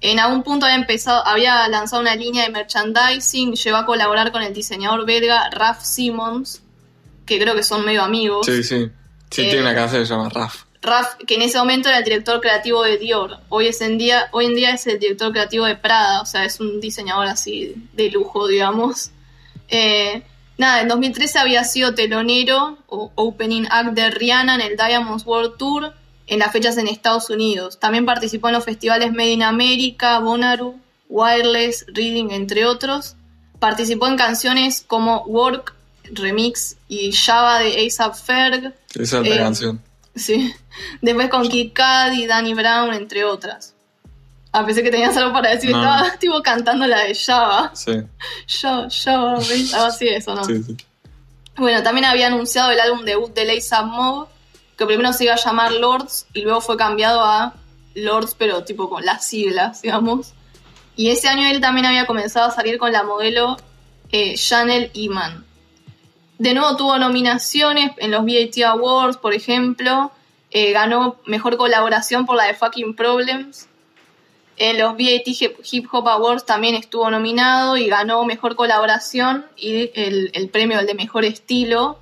[0.03, 4.41] En algún punto había empezado, había lanzado una línea de merchandising, llegó a colaborar con
[4.41, 6.61] el diseñador belga Raf Simmons,
[7.25, 8.45] que creo que son medio amigos.
[8.45, 8.89] Sí, sí.
[9.31, 10.63] Sí, Eh, tiene una canción que se llama Raf.
[10.81, 14.27] Raf, que en ese momento era el director creativo de Dior, hoy, es en día,
[14.33, 17.73] hoy en día es el director creativo de Prada, o sea, es un diseñador así
[17.93, 19.11] de lujo, digamos.
[19.69, 20.21] Eh,
[20.57, 25.55] nada, en 2013 había sido telonero o opening act de Rihanna en el Diamonds World
[25.57, 25.93] Tour
[26.27, 27.79] en las fechas en Estados Unidos.
[27.79, 33.15] También participó en los festivales Made in America, Bonnaroo, Wireless, Reading, entre otros.
[33.59, 35.73] Participó en canciones como Work,
[36.11, 38.73] Remix y Java de ASAP Ferg.
[38.95, 39.81] Esa es la eh, canción.
[40.15, 40.53] Sí.
[41.01, 43.73] Después con Kid Cudi, Danny Brown, entre otras.
[44.51, 45.79] A pesar que tenías algo para decir, No.
[45.81, 47.71] estaba tipo cantando la de Java.
[47.73, 47.91] Sí,
[48.47, 49.73] Java, Java, ¿ves?
[49.73, 50.43] algo así de eso, ¿no?
[50.43, 50.77] sí, sí.
[51.55, 54.27] Bueno, también había anunciado el álbum debut de A$AP Mob,
[54.77, 57.53] que primero se iba a llamar Lords y luego fue cambiado a
[57.95, 60.33] Lords, pero tipo con las siglas, digamos.
[60.95, 63.57] Y ese año él también había comenzado a salir con la modelo
[64.11, 65.45] eh, Chanel Iman.
[66.37, 70.11] De nuevo tuvo nominaciones en los BAT Awards, por ejemplo.
[70.51, 73.67] Eh, ganó mejor colaboración por la de Fucking Problems.
[74.57, 75.27] En los BAT
[75.71, 80.85] Hip Hop Awards también estuvo nominado y ganó mejor colaboración y el, el premio el
[80.85, 81.97] de mejor estilo.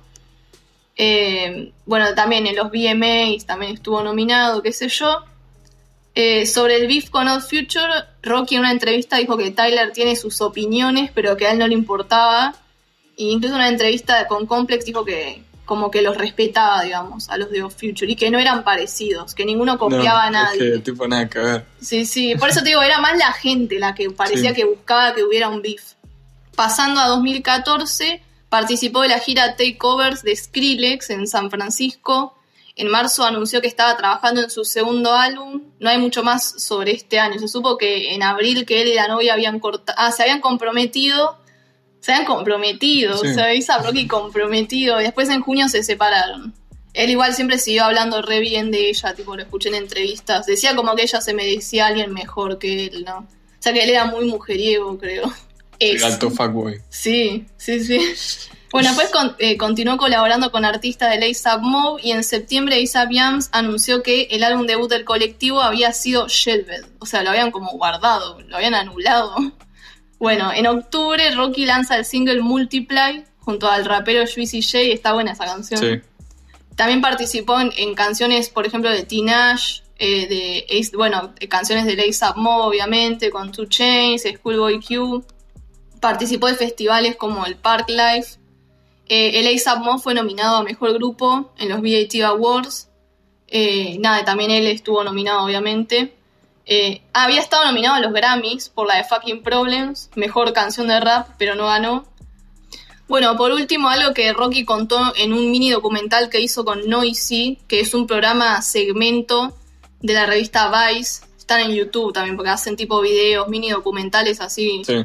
[0.96, 5.24] Eh, bueno, también en los VMAs también estuvo nominado, qué sé yo.
[6.14, 7.88] Eh, sobre el beef con Odd Future,
[8.22, 11.66] Rocky en una entrevista dijo que Tyler tiene sus opiniones, pero que a él no
[11.66, 12.54] le importaba.
[13.16, 17.38] E incluso en una entrevista con Complex dijo que como que los respetaba, digamos, a
[17.38, 20.68] los de Odd Future y que no eran parecidos, que ninguno copiaba No, a nadie.
[20.68, 21.64] Es que tipo nada que ver.
[21.80, 24.56] Sí, sí, por eso te digo, era más la gente la que parecía Sí.
[24.56, 25.94] que buscaba que hubiera un beef.
[26.54, 28.20] Pasando a 2014,
[28.52, 32.36] participó de la gira Takeovers de Skrillex en San Francisco.
[32.76, 35.62] En marzo anunció que estaba trabajando en su segundo álbum.
[35.80, 37.38] No hay mucho más sobre este año.
[37.38, 40.42] Se supo que en abril que él y la novia habían cortado, ah, se habían
[40.42, 41.38] comprometido.
[42.00, 43.32] Se habían comprometido, Sí.
[43.32, 45.00] se hizo Rocky comprometido.
[45.00, 46.52] Y después en junio se separaron.
[46.92, 50.44] Él igual siempre siguió hablando re bien de ella, tipo, lo escuché en entrevistas.
[50.44, 53.20] Decía como que ella se merecía a alguien mejor que él, ¿no?
[53.20, 55.32] O sea que él era muy mujeriego, creo.
[55.90, 56.80] El alto fuckboy.
[56.88, 57.98] Sí, sí, sí.
[58.72, 63.10] Bueno, después con- eh, continuó colaborando con artistas de ASAP Mob y en septiembre ASAP
[63.10, 67.50] Yams anunció que el álbum debut del colectivo había sido shelved, o sea, lo habían
[67.50, 69.34] como guardado, lo habían anulado.
[70.18, 75.32] Bueno, en octubre Rocky lanza el single Multiply junto al rapero Juicy J, está buena
[75.32, 75.78] esa canción.
[75.78, 76.00] Sí.
[76.74, 82.02] También participó en, en canciones, por ejemplo, de Tinashe, eh, de bueno, eh, canciones de
[82.08, 85.24] ASAP Mob, obviamente, con Two Chainz, Schoolboy Q.
[86.02, 88.40] Participó de festivales como el Park Life.
[89.06, 92.88] Eh, el ASAP Mob fue nominado a Mejor Grupo en los BAT Awards.
[93.46, 96.12] Eh, nada, también él estuvo nominado, obviamente.
[96.66, 100.98] Eh, había estado nominado a los Grammys por la de Fucking Problems, Mejor Canción de
[100.98, 102.04] Rap, pero no ganó.
[103.06, 107.60] Bueno, por último, algo que Rocky contó en un mini documental que hizo con Noisy,
[107.68, 109.56] que es un programa segmento
[110.00, 111.22] de la revista Vice.
[111.38, 114.82] Están en YouTube también, porque hacen tipo videos, mini documentales así.
[114.84, 115.04] Sí.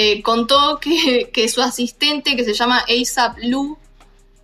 [0.00, 3.76] Eh, contó que, que su asistente, que se llama ASAP Lu,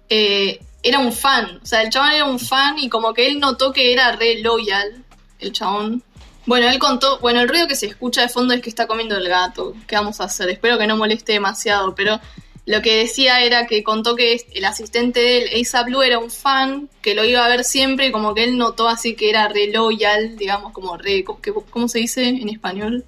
[0.08, 1.60] eh, era un fan.
[1.62, 4.40] O sea, el chabón era un fan y como que él notó que era re
[4.40, 5.04] loyal,
[5.38, 6.02] el chabón.
[6.44, 9.16] Bueno, él contó, bueno, el ruido que se escucha de fondo es que está comiendo
[9.16, 9.74] el gato.
[9.86, 10.50] ¿Qué vamos a hacer?
[10.50, 12.18] Espero que no moleste demasiado, pero
[12.66, 16.32] lo que decía era que contó que el asistente de él, ASAP Blue, era un
[16.32, 19.46] fan, que lo iba a ver siempre y como que él notó así que era
[19.48, 23.04] re loyal, digamos, como re, ¿cómo, que- cómo se dice en español?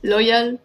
[0.00, 0.58] Loyal.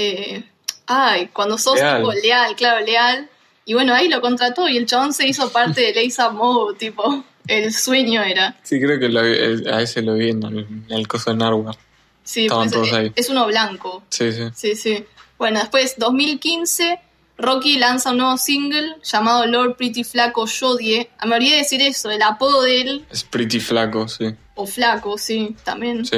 [0.00, 0.44] Eh,
[0.86, 1.98] ay, cuando sos Leal.
[1.98, 3.28] tipo leal, claro, leal.
[3.64, 7.24] Y bueno, ahí lo contrató y el chabón se hizo parte del ASAP Mob, tipo,
[7.46, 8.56] el sueño era.
[8.62, 11.36] Sí, creo que lo eh, a ese lo vi en el, en el coso de
[11.36, 11.76] Narwhal.
[12.22, 13.12] Sí, Estaban pues, todos eh, ahí.
[13.16, 14.02] es uno blanco.
[14.10, 14.42] Sí, sí.
[14.54, 15.04] Sí, sí.
[15.38, 17.00] Bueno, después, 2015,
[17.38, 21.10] Rocky lanza un nuevo single llamado Lord Pretty Flaco Jodie.
[21.18, 24.34] Ah, Me olvidé de decir eso, el apodo de él, Es pretty flaco, sí.
[24.54, 26.04] o Flaco, sí, también.
[26.04, 26.16] Sí.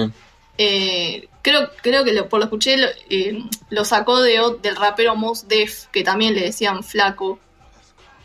[0.59, 3.39] Eh, creo, creo que lo- por lo escuché, lo, eh,
[3.71, 7.39] lo sacó de, del rapero Mos Def, que también le decían Flaco.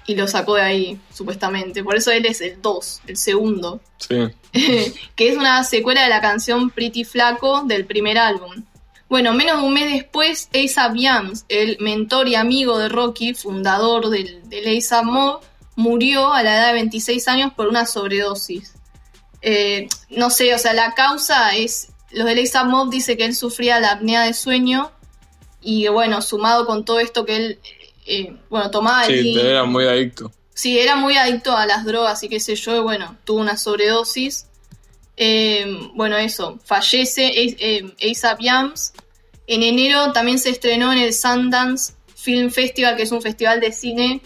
[0.08, 1.84] Y lo sacó de ahí, supuestamente.
[1.84, 3.82] Por eso él es el 2, el segundo.
[3.97, 4.15] Sí.
[5.15, 8.63] que es una secuela de la canción Pretty Flaco del primer álbum.
[9.10, 14.10] Bueno, menos de un mes después, A$AP Yams, el mentor y amigo de Rocky, fundador
[14.10, 15.41] del, del A$AP Mob,
[15.75, 18.73] murió a la edad de 26 años por una sobredosis.
[19.41, 21.89] Eh, no sé, o sea, la causa es...
[22.15, 24.91] Los del Mob dice que él sufría la apnea de sueño
[25.62, 27.60] y bueno, sumado con todo esto que él,
[28.08, 30.32] eh, bueno, tomaba Sí, era muy adicto.
[30.54, 33.58] Sí, era muy adicto a las drogas y qué sé yo, y bueno, tuvo una
[33.58, 34.47] sobredosis.
[35.17, 38.93] Eh, bueno, eso, fallece eh, eh, A$AP Yams.
[39.47, 43.73] En enero también se estrenó en el Sundance Film Festival, que es un festival de
[43.73, 44.21] cine,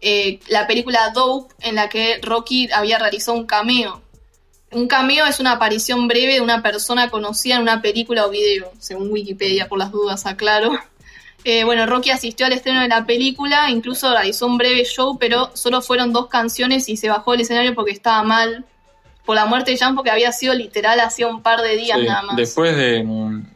[0.00, 4.03] eh, la película Dope, en la que Rocky había realizado un cameo.
[4.74, 8.70] Un cameo es una aparición breve de una persona conocida en una película o video,
[8.78, 10.72] según Wikipedia, por las dudas, aclaro.
[11.46, 15.50] Eh, bueno, Rocky asistió al estreno de la película, incluso realizó un breve show, pero
[15.54, 18.64] solo fueron dos canciones y se bajó del escenario porque estaba mal
[19.26, 22.06] por la muerte de Jan, porque había sido literal hacía un par de días Sí.
[22.06, 22.36] nada más.
[22.36, 23.06] Después de,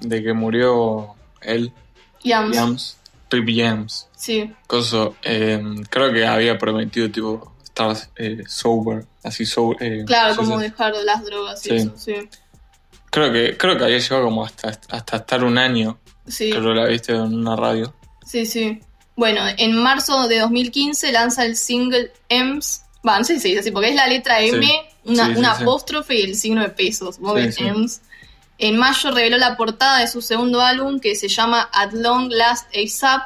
[0.00, 1.72] de que murió él,
[2.22, 2.96] Yams, Yams,
[3.30, 9.76] Rip Yams, Sí, coso, eh, creo que había prometido tipo estar eh, sober, así sober.
[9.82, 10.64] eh, claro, sí, como sí.
[10.64, 11.74] dejar las drogas y Sí.
[11.76, 12.14] eso, sí.
[13.10, 16.74] Creo que, creo que había llegado como hasta, hasta estar un año, Sí, creo que
[16.80, 17.94] la viste en una radio.
[18.26, 18.80] sí, sí.
[19.16, 22.82] Bueno, en marzo de 2015 lanza el single M's.
[23.06, 24.72] Va, no sé si se dice así, porque es la letra M, Sí.
[25.06, 25.62] una, Sí, sí, una sí.
[25.62, 27.16] apóstrofe y el signo de pesos.
[27.16, 27.64] supongo Sí, que sí.
[27.64, 28.00] M's.
[28.58, 32.66] En mayo reveló la portada de su segundo álbum que se llama At Long Last
[32.76, 33.22] ASAP,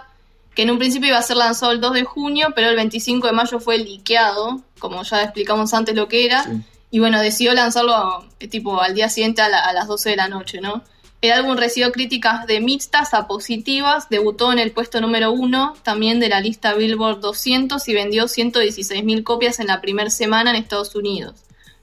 [0.55, 3.27] que en un principio iba a ser lanzado el 2 de junio, pero el 25
[3.27, 6.45] de mayo fue liqueado, como ya explicamos antes lo que era.
[6.45, 6.51] Sí.
[6.91, 10.17] Y bueno, decidió lanzarlo eh, tipo al día siguiente a, la- a las 12 de
[10.17, 10.83] la noche, ¿no?
[11.23, 16.19] El álbum recibió críticas de mixtas a positivas, debutó en el puesto número uno también
[16.21, 20.95] de la lista Billboard 200 y vendió 116.000 copias en la primera semana en Estados
[20.97, 21.35] Unidos.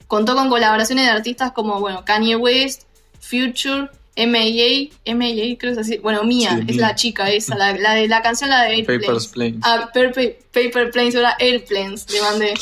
[0.06, 2.82] Contó con colaboraciones de artistas como, bueno, Kanye West,
[3.18, 5.58] Future, M.A.A., M.A.A.
[5.58, 6.86] creo que es así, bueno, Mia, Sí, es Mia.
[6.88, 9.06] la chica esa, la, la de la canción, la de Airplanes.
[9.06, 9.60] Papers, Planes.
[9.62, 12.54] Ah, Paper, Paper Planes, ahora Airplanes, le mandé.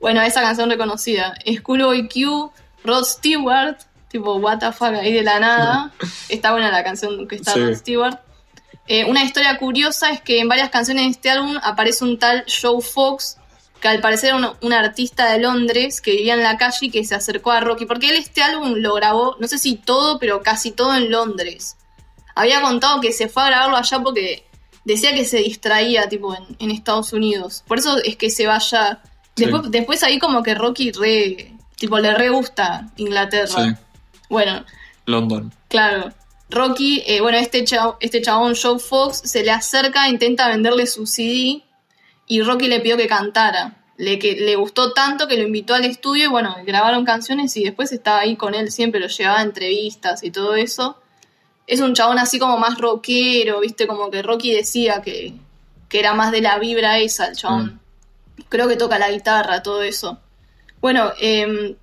[0.00, 1.34] Bueno, esa canción reconocida.
[1.46, 2.52] Schoolboy Q,
[2.84, 3.76] Rod Stewart,
[4.10, 5.92] tipo, what the fuck, ahí de la nada.
[6.28, 7.60] Está buena la canción que está Sí.
[7.60, 8.18] Rod Stewart.
[8.86, 12.44] Eh, una historia curiosa es que en varias canciones de este álbum aparece un tal
[12.48, 13.36] Joe Fox,
[13.80, 16.90] que al parecer era un, un artista de Londres que vivía en la calle y
[16.90, 17.86] que se acercó a Rocky.
[17.86, 21.76] Porque él este álbum lo grabó, no sé si todo, pero casi todo en Londres.
[22.34, 24.44] Había contado que se fue a grabarlo allá porque
[24.84, 27.64] decía que se distraía, tipo, en, en Estados Unidos.
[27.66, 29.00] Por eso es que se vaya
[29.36, 29.44] Sí.
[29.44, 33.46] Después, después ahí como que Rocky re, tipo, le re gusta Inglaterra.
[33.46, 33.70] Sí.
[34.28, 34.64] Bueno,
[35.06, 35.52] London.
[35.68, 36.12] claro.
[36.50, 41.06] Rocky, eh, bueno, este, chao- este chabón Joe Fox se le acerca, intenta venderle su
[41.06, 41.62] CD
[42.28, 43.74] y Rocky le pidió que cantara.
[43.96, 47.64] Le, que, le gustó tanto que lo invitó al estudio y bueno, grabaron canciones y
[47.64, 50.98] después estaba ahí con él siempre, lo llevaba a entrevistas y todo eso.
[51.66, 55.34] Es un chabón así como más rockero, viste, como que Rocky decía que,
[55.88, 57.80] que era más de la vibra esa el chabón.
[58.48, 60.20] Creo que toca la guitarra, todo eso.
[60.80, 61.74] Bueno, em,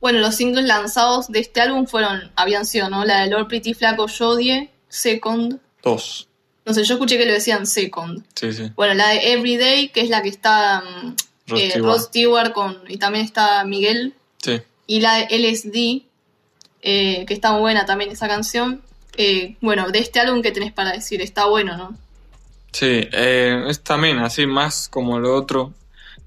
[0.00, 3.04] bueno, los singles lanzados de este álbum fueron, habían sido, ¿no?
[3.04, 5.60] La de Lord Pretty Flaco Jodie, Second.
[5.82, 6.29] Dos.
[6.70, 8.22] No sé, yo escuché que lo decían Second.
[8.36, 8.70] Sí, sí.
[8.76, 11.16] Bueno, la de Everyday, que es la que está mm,
[11.48, 11.84] Rod eh, Stewart.
[11.84, 14.14] Rod Stewart con, y también está Miguel.
[14.40, 14.62] Sí.
[14.86, 16.06] Y la de LSD,
[16.82, 18.82] eh, que está muy buena también esa canción.
[19.16, 21.20] Eh, bueno, de este álbum, ¿qué tenés para decir?
[21.22, 21.98] Está bueno, ¿no?
[22.70, 25.74] Sí, eh, es también así, más como lo otro.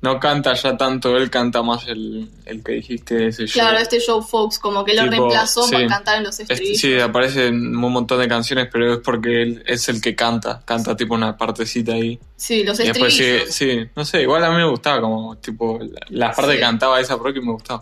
[0.03, 3.61] No canta ya tanto, él canta más el, el que dijiste, ese show.
[3.63, 5.71] Claro, este Joe Fox, como que lo Tipo, reemplazó sí.
[5.71, 6.81] para cantar en los Este- estribillos.
[6.81, 10.61] sí, aparece en un montón de canciones, pero es porque él es el que canta.
[10.65, 12.19] Canta tipo una partecita ahí.
[12.35, 13.55] Sí, los Y después sí, estribillos.
[13.55, 16.57] sí, no sé, igual a mí me gustaba como tipo la, parte Sí.
[16.57, 17.81] que cantaba esa Rocky me gustaba.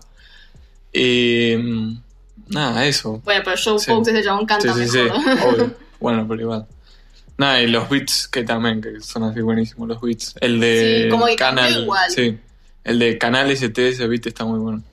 [0.93, 2.01] Y mm,
[2.49, 3.19] nada, eso.
[3.25, 3.79] Bueno, pero Joe.
[3.79, 5.15] Fox, ese chabón canta mejor.
[5.55, 5.75] obvio.
[5.99, 6.67] Bueno, pero igual.
[7.41, 10.35] Nada, y los beats que también, que son así buenísimos los beats.
[10.39, 12.11] El de Sí, como que cambió Canal, igual.
[12.11, 12.37] sí.
[12.83, 14.83] El de Canal ST, ese beat está muy bueno.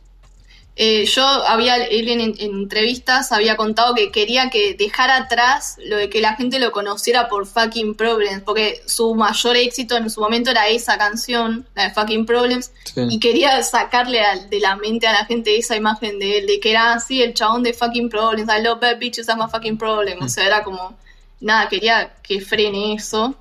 [0.81, 5.97] Eh, yo había, él en, en entrevistas había contado que quería que dejara atrás lo
[5.97, 10.21] de que la gente lo conociera por Fucking Problems, porque su mayor éxito en su
[10.21, 13.01] momento era esa canción, la de Fucking Problems, Sí.
[13.11, 16.61] y quería sacarle al- de la mente a la gente esa imagen de él, de
[16.61, 19.79] que era así el chabón de Fucking Problems, I love bad bitches, I'm a fucking
[19.79, 20.97] problem, o sea, era como,
[21.41, 23.35] nada, quería que frene eso.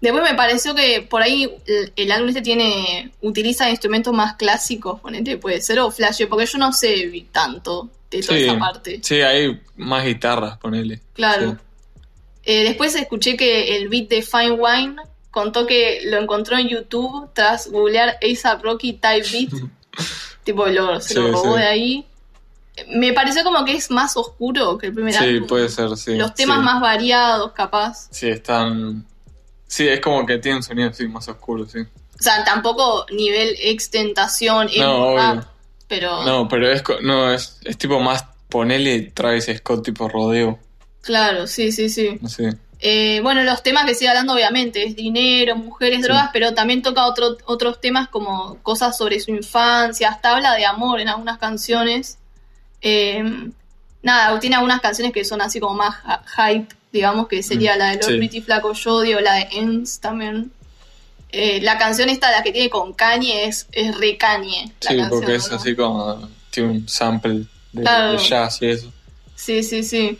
[0.00, 5.00] Después me pareció que por ahí el, el álbum este tiene utiliza instrumentos más clásicos,
[5.00, 9.00] ponete, puede ser, o flash, porque yo no sé tanto de toda Sí, esa parte.
[9.02, 11.00] sí, hay más guitarras, ponele.
[11.14, 11.52] Claro.
[11.52, 11.56] Sí.
[12.46, 14.96] Eh, después escuché que el beat de Fine Wine
[15.30, 19.50] contó que lo encontró en YouTube tras googlear ASAP Rocky Type Beat.
[20.44, 22.06] tipo, lo, se lo robó de ahí.
[22.88, 25.46] Me pareció como que es más oscuro que el primer Sí, álbum.
[25.48, 26.16] puede ser, sí.
[26.16, 26.64] Los temas sí.
[26.64, 28.08] más variados, capaz.
[28.10, 29.04] Sí, están.
[29.66, 31.78] Sí, es como que tienen sonido así más oscuro, sí.
[31.80, 35.48] O sea, tampoco nivel extentación, No, rap, obvio.
[35.88, 40.58] pero No, pero es, no, es, es tipo más ponele Travis Scott tipo rodeo.
[41.00, 42.18] claro, sí, sí, sí.
[42.80, 47.06] Eh, bueno, los temas que sigue hablando obviamente es dinero, mujeres, drogas, pero también toca
[47.06, 52.18] otro, otros temas como cosas sobre su infancia, hasta habla de amor en algunas canciones.
[52.86, 53.24] Eh,
[54.02, 55.96] nada, tiene algunas canciones que son así como más
[56.36, 58.16] hype, digamos, que sería Mm, la de Lord sí.
[58.18, 60.52] Pretty Flaco Jodie o la de Ends también.
[61.32, 64.66] Eh, la canción esta, la que tiene con Kanye, es, es re Kanye.
[64.82, 65.56] la Sí, canción, porque es ¿no?
[65.56, 66.28] así como.
[66.50, 68.12] Tiene un sample de, Claro.
[68.12, 68.92] de jazz y eso.
[69.34, 70.18] Sí, sí, sí.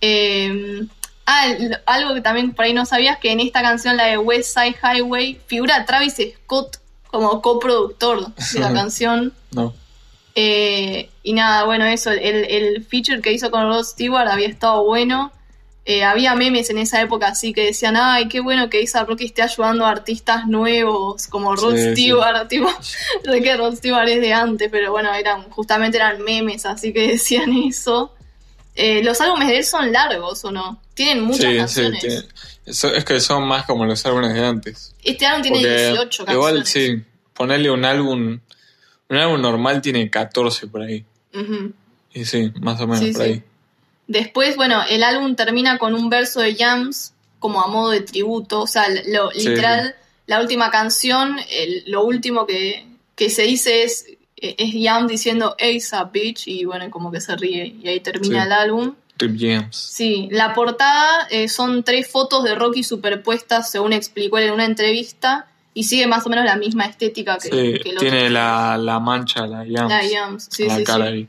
[0.00, 0.84] Eh,
[1.26, 1.46] ah,
[1.86, 4.76] algo que también por ahí no sabías, que en esta canción, la de West Side
[4.82, 9.32] Highway, figura Travis Scott como coproductor de la canción.
[9.52, 9.72] No.
[10.38, 14.84] Eh, y nada, bueno, eso, el, el feature que hizo con Rod Stewart había estado
[14.84, 15.32] bueno.
[15.86, 19.24] Eh, había memes en esa época así que decían, ay, qué bueno que Isa Rocky
[19.26, 21.92] esté ayudando a artistas nuevos como Rod Sí, sí.
[21.92, 26.66] Stewart, tipo, sé que Rod Stewart es de antes, pero bueno, eran, justamente eran memes,
[26.66, 28.12] así que decían eso.
[28.74, 30.82] Eh, los álbumes de él son largos, ¿o no?
[30.92, 32.00] Tienen muchas sí, canciones.
[32.00, 32.22] tiene-
[32.66, 34.92] es que son más como los álbumes de antes.
[35.02, 36.34] Este álbum tiene Porque 18 canciones.
[36.34, 38.40] Igual sí, ponerle un álbum.
[39.08, 41.04] Un álbum normal tiene 14 por ahí.
[41.34, 41.72] Ujú.
[42.14, 43.28] Y sí, más o menos Sí, por sí.
[43.28, 43.42] ahí.
[44.08, 48.62] Después, bueno, el álbum termina con un verso de Jams como a modo de tributo.
[48.62, 49.94] O sea, lo, Sí, literal,
[50.26, 56.12] la última canción, el- lo último que, que se dice es, es Jams diciendo ASAP
[56.12, 58.94] bitch y bueno, como que se ríe y ahí termina el álbum.
[59.18, 59.74] Rip James.
[59.76, 64.66] Sí, la portada eh, son tres fotos de Rocky superpuestas, según explicó él en una
[64.66, 65.46] entrevista,
[65.76, 67.50] y sigue más o menos la misma estética que, Sí,
[67.82, 69.90] que el tiene la, la mancha, la Jams.
[69.90, 71.12] La Jams, sí, la sí, cara sí.
[71.12, 71.28] ahí.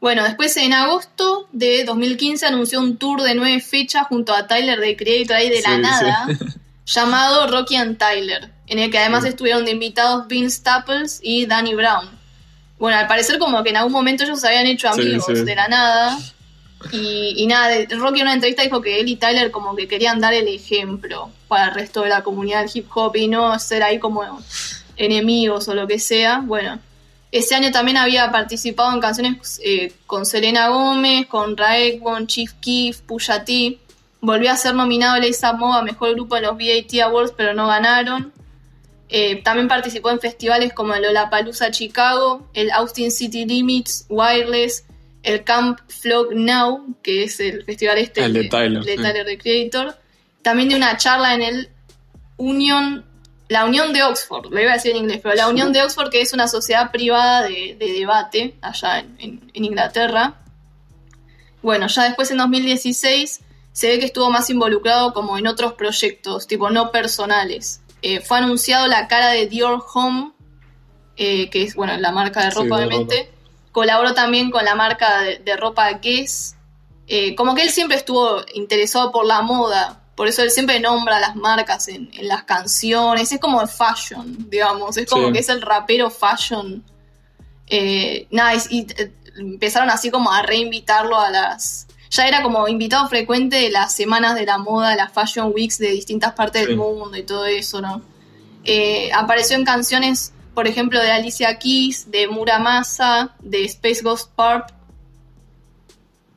[0.00, 4.80] Bueno, después en agosto de 2015 anunció un tour de nueve fechas junto a Tyler
[4.80, 6.26] de Creator ahí de la nada,
[6.86, 11.76] llamado Rocky and Tyler, en el que además estuvieron de invitados Vince Staples y Danny
[11.76, 12.08] Brown.
[12.80, 15.68] Bueno, al parecer como que en algún momento ellos se habían hecho amigos de la
[15.68, 16.18] nada.
[16.92, 20.34] Y, nada, Rocky en una entrevista dijo que él y Tyler como que querían dar
[20.34, 23.98] el ejemplo para el resto de la comunidad del hip hop y no ser ahí
[23.98, 24.22] como
[24.96, 26.40] enemigos o lo que sea.
[26.44, 26.78] Bueno,
[27.32, 33.00] ese año también había participado en canciones eh, con Selena Gómez, con Raekwon, Chief Keef,
[33.00, 33.44] Pusha.
[34.20, 37.66] Volvió a ser nominado A$AP Mob a Mejor Grupo en los BAT Awards, pero no
[37.66, 38.32] ganaron.
[39.08, 44.84] Eh, también participó en festivales como el Lollapalooza Chicago, el Austin City Limits, Wireless,
[45.24, 48.96] el Camp Flock Now, que es el festival este El de Tyler, de.
[48.96, 49.96] Tyler the Creator.
[50.42, 51.68] También de una charla en el
[52.36, 53.04] Union,
[53.48, 56.10] la Unión de Oxford, lo iba a decir en inglés, pero la Unión de Oxford,
[56.10, 60.40] que es una sociedad privada de, de debate allá en, en- en Inglaterra.
[61.62, 63.40] Bueno, ya después en 2016
[63.72, 67.80] se ve que estuvo más involucrado como en otros proyectos, tipo no personales.
[68.02, 70.32] Eh, fue anunciado la cara de Dior Home,
[71.16, 73.30] eh, que es bueno la marca de ropa, obviamente.
[73.74, 76.54] Colaboró también con la marca de, de ropa Guess.
[77.08, 81.18] Eh, como que él siempre estuvo interesado por la moda, por eso él siempre nombra
[81.18, 83.32] las marcas en, en las canciones.
[83.32, 84.96] Es como de fashion, digamos.
[84.96, 85.32] Es como Sí.
[85.32, 86.84] que es el rapero fashion.
[87.66, 91.88] Eh, nada, y, y, eh, empezaron así como a reinvitarlo a las.
[92.10, 95.88] Ya era como invitado frecuente de las semanas de la moda, las fashion weeks de
[95.88, 96.68] distintas partes Sí.
[96.68, 98.02] del mundo y todo eso, ¿no?
[98.62, 104.66] Eh, apareció en canciones, por ejemplo, de Alicia Keys, de Muramasa, de Space Ghost Pulp.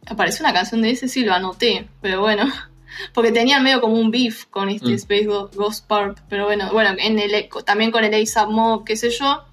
[0.06, 2.52] Apareció una canción de ese, sí, lo anoté, pero bueno.
[3.14, 4.94] Porque tenían medio como un beef con este Mm.
[4.94, 9.12] Space Ghost Pulp, pero bueno, bueno, en el, también con el ASAP Mob, qué sé
[9.12, 9.44] yo.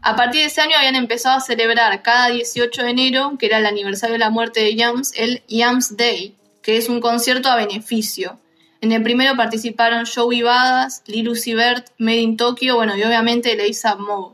[0.00, 3.58] A partir de ese año habían empezado a celebrar cada 18 de enero, que era
[3.58, 7.54] el aniversario de la muerte de Yams, el Yams Day, que es un concierto a
[7.54, 8.40] beneficio.
[8.82, 13.52] En el primero participaron Joey Badass, Lil Uzi Vert, Made in Tokyo, bueno, y obviamente
[13.52, 14.32] el ASAP Mob.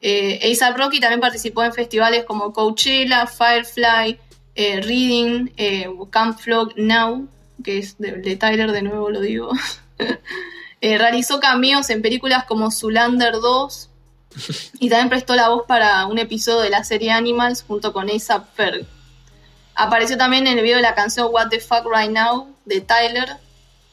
[0.00, 4.18] Eh, ASAP Rocky también participó en festivales como Coachella, Firefly,
[4.54, 7.28] eh, Reading, eh, Camp Flock Now,
[7.62, 9.52] que es de, de Tyler, de nuevo lo digo.
[10.82, 13.88] Eh, realizó cameos en películas como Zulander 2
[14.78, 18.54] y también prestó la voz para un episodio de la serie Animals junto con ASAP
[18.54, 18.86] Ferg.
[19.74, 23.38] Apareció también en el video de la canción What the Fuck Right Now de Tyler,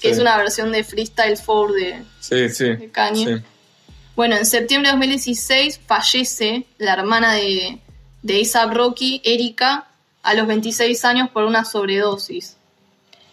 [0.04, 0.16] que Sí.
[0.16, 2.66] es una versión de Freestyle 4 de, Sí, sí.
[2.66, 3.41] de Kanye.
[4.18, 7.80] Bueno, en septiembre de 2016 fallece la hermana de,
[8.22, 9.88] de A$AP Rocky, Erika,
[10.22, 12.58] a los 26 años por una sobredosis.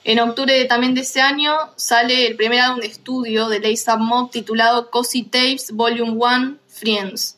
[0.04, 3.98] En octubre de- también de ese año sale el primer álbum de estudio de A$AP
[4.00, 7.36] Mob titulado Cozy Tapes Volume 1 Friends,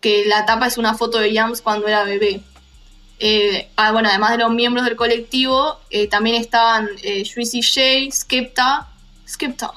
[0.00, 2.40] que la tapa es una foto de Jams cuando era bebé.
[3.24, 8.10] Eh, ah, bueno, además de los miembros del colectivo, eh, también estaban eh, Juicy J,
[8.12, 8.88] Skepta,
[9.28, 9.70] Skepta,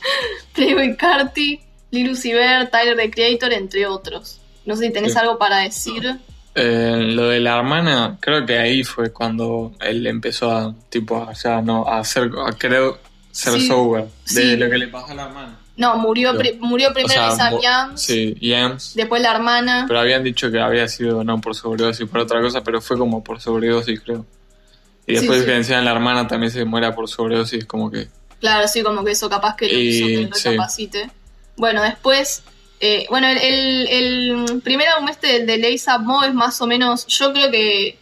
[0.54, 1.60] Playboy Carti,
[1.92, 4.40] Lil Uzi Vert, Tyler the Creator, entre otros.
[4.64, 5.18] No sé si tenés Sí.
[5.18, 6.18] algo para decir.
[6.56, 11.32] Eh, lo de la hermana, creo que ahí fue cuando él empezó a, tipo, a,
[11.32, 12.94] ya, no, a hacer, a querer
[13.30, 14.06] ser Sí, sober.
[14.26, 14.56] De sí.
[14.56, 15.59] lo que le pasó a la hermana.
[15.80, 18.92] No, murió, Lo- pri- murió primero O sea, mu- Yams, Sí, Yams.
[18.94, 19.86] después la hermana.
[19.88, 23.24] Pero habían dicho que había sido no por sobredosis, por otra cosa, pero fue como
[23.24, 24.26] por sobredosis, creo.
[25.06, 25.46] Y después sí.
[25.46, 28.08] que decían la hermana también se muera por sobredosis, como que.
[28.40, 30.90] Claro, sí, como que eso capaz que lo Y- hizo que sí.
[31.56, 32.42] Bueno, después,
[32.80, 33.88] eh, bueno, el, el-
[34.50, 37.50] el primer álbum este del de Lace Up Mo es más o menos, yo creo
[37.50, 37.98] que,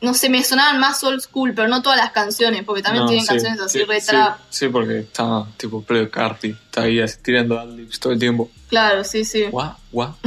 [0.00, 3.08] no sé, me sonaban más old school, pero no todas las canciones, porque también No,
[3.08, 4.38] tienen sí, canciones así sí, re sí, trap.
[4.48, 8.50] Sí, porque está tipo Play Carti, está ahí así, tirando adlibs todo el tiempo.
[8.68, 9.44] Claro, sí, sí.
[9.44, 10.14] Guau, guau.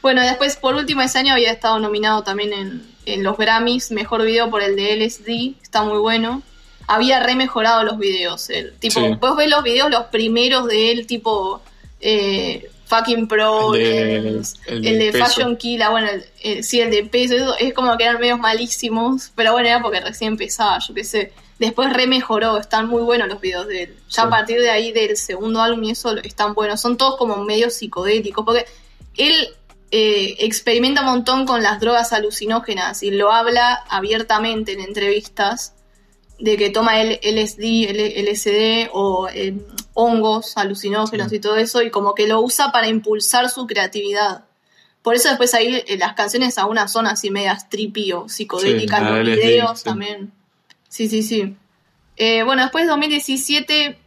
[0.00, 4.22] Bueno, después, por último, ese año había estado nominado también en, en los Grammys, mejor
[4.24, 6.42] video por el de LSD, está muy bueno.
[6.86, 8.74] Había re mejorado los videos, él.
[8.78, 11.60] Tipo, vos ves los videos, los primeros de él, tipo
[12.00, 15.24] eh, Fucking Pro, El de- el, el el de de peso.
[15.26, 16.08] Fashion Killa, bueno,
[16.42, 19.82] el- sí, el de peso, eso, es como que eran medios malísimos, pero bueno, era
[19.82, 21.32] porque recién empezaba, yo qué sé.
[21.58, 23.96] Después re mejoró, están muy buenos los videos de él.
[24.10, 24.26] Ya Sí.
[24.26, 27.70] a partir de ahí del segundo álbum y eso están buenos, son todos como medio
[27.70, 28.66] psicodélicos, porque
[29.16, 29.48] él
[29.92, 35.74] eh, experimenta un montón con las drogas alucinógenas y lo habla abiertamente en entrevistas
[36.38, 39.54] de que toma el LSD, L- LSD o eh,
[39.94, 41.36] hongos alucinógenos Sí.
[41.36, 44.44] y todo eso y como que lo usa para impulsar su creatividad.
[45.02, 49.04] Por eso después ahí eh, las canciones algunas son así medias trippy o psicodélicas, Sí,
[49.06, 49.84] los LSD, videos sí.
[49.84, 50.32] también.
[50.88, 51.56] Sí, sí, sí.
[52.16, 53.98] Eh, bueno, después de 2017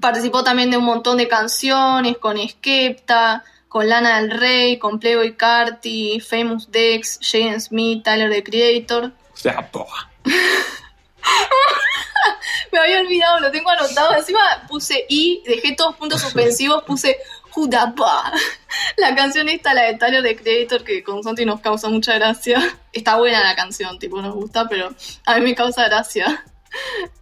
[0.00, 5.36] participó también de un montón de canciones con Skepta, con Lana del Rey, con Playboy
[5.36, 9.12] Carti, Famous Dex, Jaden Smith, Tyler the Creator.
[9.32, 9.70] O sea.
[12.72, 14.14] Me había olvidado, lo tengo anotado.
[14.14, 17.18] Encima puse I, dejé todos puntos suspensivos, puse
[17.50, 18.32] Judapa.
[18.96, 22.78] La canción esta, la de Tyler the Creator, que con Santi nos causa mucha gracia.
[22.92, 26.44] Está buena la canción, tipo, nos gusta, pero a mí me causa gracia.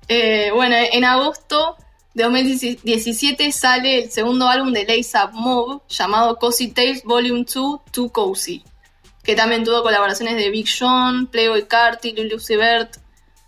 [0.09, 1.77] Eh, bueno, en agosto
[2.15, 4.83] de 2017 sale el segundo álbum de
[5.15, 8.65] Up Mob, llamado Cozy Tales Volume 2, Too Cozy,
[9.23, 12.97] que también tuvo colaboraciones de Big Sean, Playboy Carti, Lil Uzi Vert,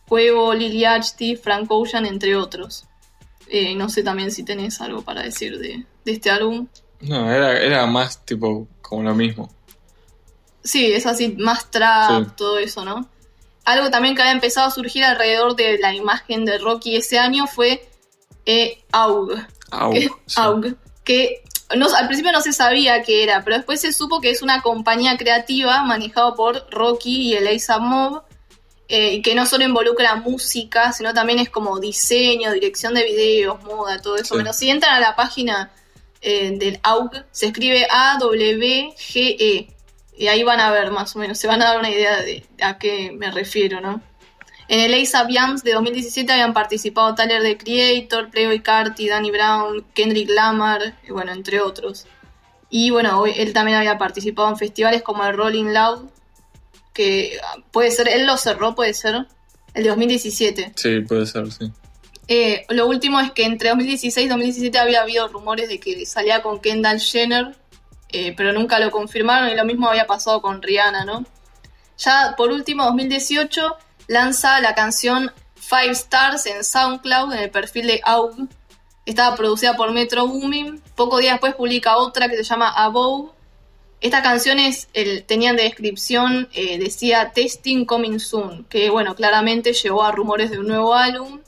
[0.09, 2.85] Cuevo, Lil Yachty, Frank Ocean, entre otros.
[3.49, 6.67] Eh, no sé también si tenés algo para decir de, de este álbum.
[7.01, 9.51] No, era, era más tipo como lo mismo.
[10.63, 12.31] Sí, es así, más trap, Sí.
[12.37, 13.09] todo eso, ¿no?
[13.65, 17.47] Algo también que había empezado a surgir alrededor de la imagen de Rocky ese año
[17.47, 17.89] fue
[18.47, 19.33] eh, AUG.
[19.71, 20.35] Au, que, sí.
[20.37, 21.43] AUG, que
[21.77, 24.63] no, al principio no se sabía qué era, pero después se supo que es una
[24.63, 27.49] compañía creativa manejada por Rocky y el
[27.81, 28.23] Mob,
[28.89, 34.01] eh, que no solo involucra música, sino también es como diseño, dirección de videos, moda,
[34.01, 34.35] todo eso.
[34.35, 34.41] Sí.
[34.43, 35.71] Pero si entran a la página
[36.21, 39.69] eh, del AUG, se escribe A-W-G-E,
[40.19, 42.45] y ahí van a ver más o menos, se van a dar una idea de
[42.63, 44.01] a qué me refiero, ¿no?
[44.69, 49.85] En el A$AP Yams de 2017 habían participado Tyler the Creator, Playboy Carti, Danny Brown,
[49.95, 52.07] Kendrick Lamar, y bueno, entre otros.
[52.69, 56.09] Y bueno, hoy- él también había participado en festivales como el Rolling Loud,
[56.97, 57.39] que
[57.73, 59.27] puede ser, él lo cerró, puede ser,
[59.75, 60.73] el de 2017.
[60.75, 61.71] Sí, puede ser, sí.
[62.27, 66.43] Eh, lo último es que entre 2016 y 2017 había habido rumores de que salía
[66.43, 67.55] con Kendall Jenner,
[68.09, 71.25] eh, pero nunca lo confirmaron y lo mismo había pasado con Rihanna, ¿no?
[71.99, 73.77] Ya por último, 2018
[74.09, 78.49] lanza la canción Five Stars en SoundCloud en el perfil de AUG.
[79.05, 80.83] Estaba producida por Metro Boomin.
[80.95, 83.36] Poco días después publica otra que se llama Above.
[84.01, 90.03] Estas canciones el- tenían de descripción, eh, decía Testing Coming Soon, que bueno, claramente llevó
[90.03, 91.41] a rumores de un nuevo álbum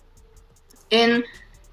[0.90, 1.24] en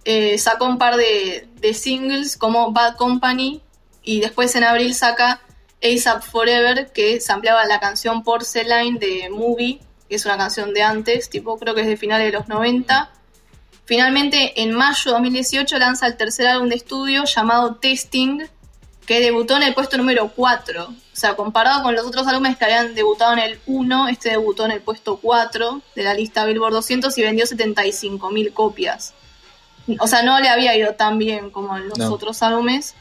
[0.06, 3.62] eh, sacó un par de, singles como Bad Company
[4.04, 5.42] y después en abril saca
[5.84, 11.28] ASAP Forever que sampleaba la canción Porcelain de Movie, que es una canción de antes,
[11.28, 13.10] tipo creo que es de finales de los 90.
[13.86, 18.44] Finalmente en mayo de 2018 lanza el tercer álbum de estudio llamado Testing,
[19.06, 20.84] que debutó en el puesto número 4.
[20.86, 24.66] O sea, comparado con los otros álbumes que habían debutado en el 1, este debutó
[24.66, 29.14] en el puesto 4 de la lista Billboard 200 y vendió 75.000 copias.
[30.00, 32.12] O sea, no le había ido tan bien como en los No.
[32.12, 32.96] otros álbumes.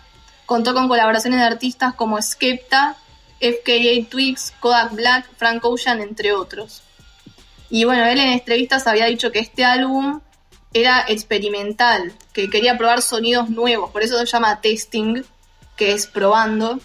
[0.47, 2.97] Contó con colaboraciones de artistas como Skepta,
[3.41, 6.83] FKA Twigs, Kodak Black, Frank Ocean, entre otros.
[7.71, 10.21] Y bueno, él en entrevistas había dicho que este álbum
[10.75, 15.23] era experimental, que quería probar sonidos nuevos, por eso se llama testing,
[15.77, 16.81] que es probando.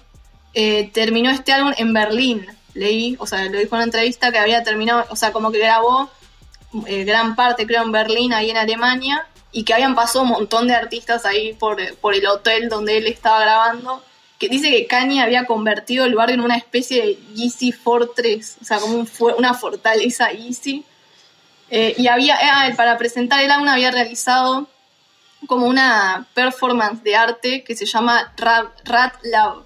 [0.53, 4.39] Eh, terminó este álbum en Berlín, leí, o sea, lo dijo en una entrevista que
[4.39, 6.09] había terminado, o sea, como que grabó
[6.87, 10.67] eh, gran parte, creo, en Berlín, ahí en Alemania, y que habían pasado un montón
[10.67, 14.03] de artistas ahí por, por el hotel donde él estaba grabando,
[14.37, 18.65] que dice que Kanye había convertido el barrio en una especie de Yeezy Fortress, o
[18.65, 19.05] sea, como
[19.37, 20.85] una fortaleza Yeezy.
[21.71, 24.67] Eh, y había, ah, para presentar el álbum había realizado
[25.47, 29.63] como una performance de arte que se llama Rat, Rat Lab.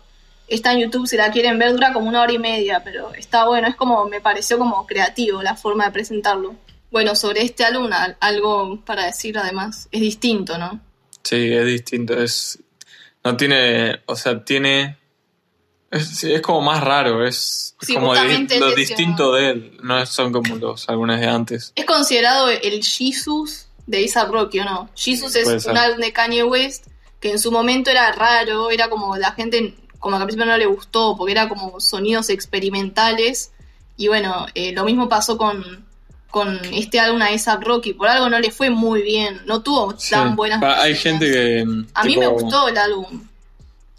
[0.47, 3.45] Está en YouTube si la quieren ver, dura como una hora y media, pero está
[3.45, 6.55] bueno, es como, me pareció como creativo la forma de presentarlo.
[6.91, 10.79] Bueno, sobre este álbum al- algo para decir además, es distinto, ¿no?
[11.23, 12.21] Sí, es distinto.
[12.21, 12.59] Es.
[13.23, 14.01] No tiene.
[14.05, 14.97] O sea, tiene.
[15.89, 17.25] Es, es como más raro.
[17.25, 19.77] Es, Sí, como di- lo distinto de él.
[19.81, 21.71] No son como los álbumes de antes.
[21.75, 24.89] Es considerado el Jesus de A$AP Rocky, ¿o no?
[24.95, 26.87] Jesus es un álbum de Kanye West
[27.19, 30.57] que en su momento era raro, era como la gente, como que al principio no
[30.57, 33.51] le gustó, porque era como sonidos experimentales.
[33.95, 35.85] Y bueno, eh, lo mismo pasó con,
[36.31, 37.93] con este álbum a A$AP Rocky.
[37.93, 40.11] Por algo no le fue muy bien, no tuvo Sí.
[40.11, 41.65] tan buenas Pa- Hay gente que.
[41.93, 43.27] A mí me gustó el álbum.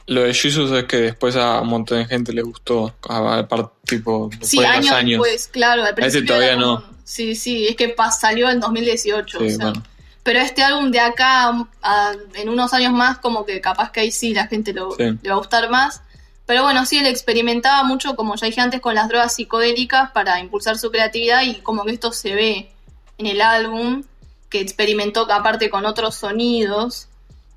[0.07, 2.95] Lo de Jesus es que después a un montón de gente le gustó.
[3.09, 5.23] A, a tipo, después Sí, de los años, años.
[5.23, 5.83] después, claro.
[5.83, 6.94] Al ese principio todavía era como- no.
[7.05, 9.39] Sí, sí, es que pa- salió en 2018.
[9.39, 9.57] Sí, o sea.
[9.67, 9.83] bueno.
[10.23, 14.11] Pero este álbum de acá, a- en unos años más, como que capaz que ahí
[14.11, 15.05] sí la gente lo, Sí.
[15.23, 16.01] le va a gustar más.
[16.47, 20.41] Pero bueno, sí, él experimentaba mucho, como ya dije antes, con las drogas psicodélicas para
[20.41, 22.71] impulsar su creatividad y como que esto se ve
[23.19, 24.03] en el álbum,
[24.51, 27.09] que experimentó aparte con otros sonidos.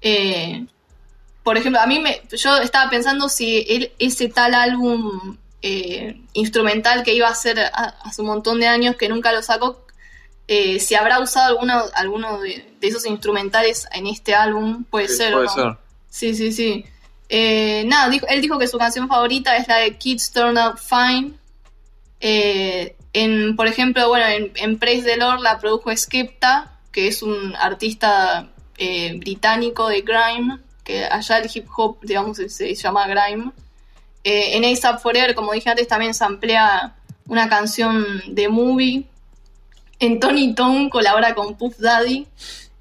[0.01, 0.65] Eh,
[1.43, 7.03] por ejemplo, a mí me, yo estaba pensando si él, ese tal álbum eh, instrumental
[7.03, 9.85] que iba a hacer hace un montón de años que nunca lo sacó,
[10.47, 15.15] eh, si habrá usado alguno, alguno de, de esos instrumentales en este álbum, puede Sí,
[15.17, 15.33] ser.
[15.33, 15.53] puede ¿no?
[15.53, 15.77] ser.
[16.09, 16.85] Sí, sí, sí.
[17.29, 20.77] Eh, nada, dijo- él dijo que su canción favorita es la de Kids Turn Out
[20.79, 21.33] Fine.
[22.19, 27.21] Eh, en, por ejemplo, bueno, en, en Praise the Lord la produjo Skepta, que es
[27.21, 28.49] un artista
[29.17, 33.51] británico de grime, que allá el hip hop, digamos, se, se llama grime.
[34.23, 36.95] Eh, en ASAP Forever, como dije antes, también se emplea
[37.27, 39.05] una canción de movie.
[39.99, 42.27] En Tony Tone colabora con Puff Daddy.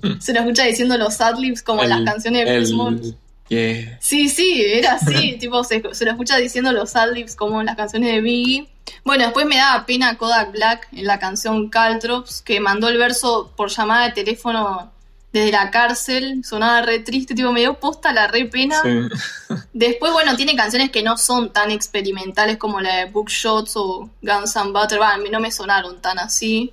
[0.03, 0.21] Mm.
[0.21, 3.15] Se lo escucha diciendo los adlibs como en las canciones de Chris
[3.49, 3.99] yeah.
[4.01, 7.77] Sí, sí, era así, tipo, se, se lo escucha diciendo los adlibs como en las
[7.77, 8.69] canciones de Biggie.
[9.05, 13.53] Bueno, después me daba pena Kodak Black en la canción Caltrops, que mandó el verso
[13.57, 14.93] por llamada de teléfono
[15.33, 18.81] desde la cárcel, sonaba re triste, tipo, me dio posta la re pena.
[18.83, 19.55] Sí.
[19.75, 24.57] Después, bueno, tiene canciones que no son tan experimentales como la de Bookshots o Guns
[24.57, 26.73] N' Butter, va, a mí no me sonaron tan así.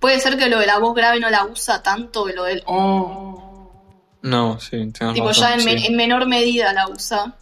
[0.00, 2.62] Puede ser que lo de la voz grave no la usa tanto, que lo del
[2.66, 3.70] oh,
[4.22, 5.66] No, sí, tipo, razón, ya en, sí.
[5.66, 7.34] men- en menor medida la usa.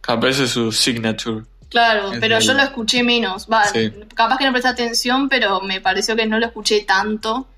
[0.00, 1.44] Capaz es su signature.
[1.68, 3.48] Claro, Es pero yo lo escuché menos.
[3.52, 3.92] Va, Sí.
[4.14, 7.48] capaz que no presté atención, pero me pareció que no lo escuché tanto.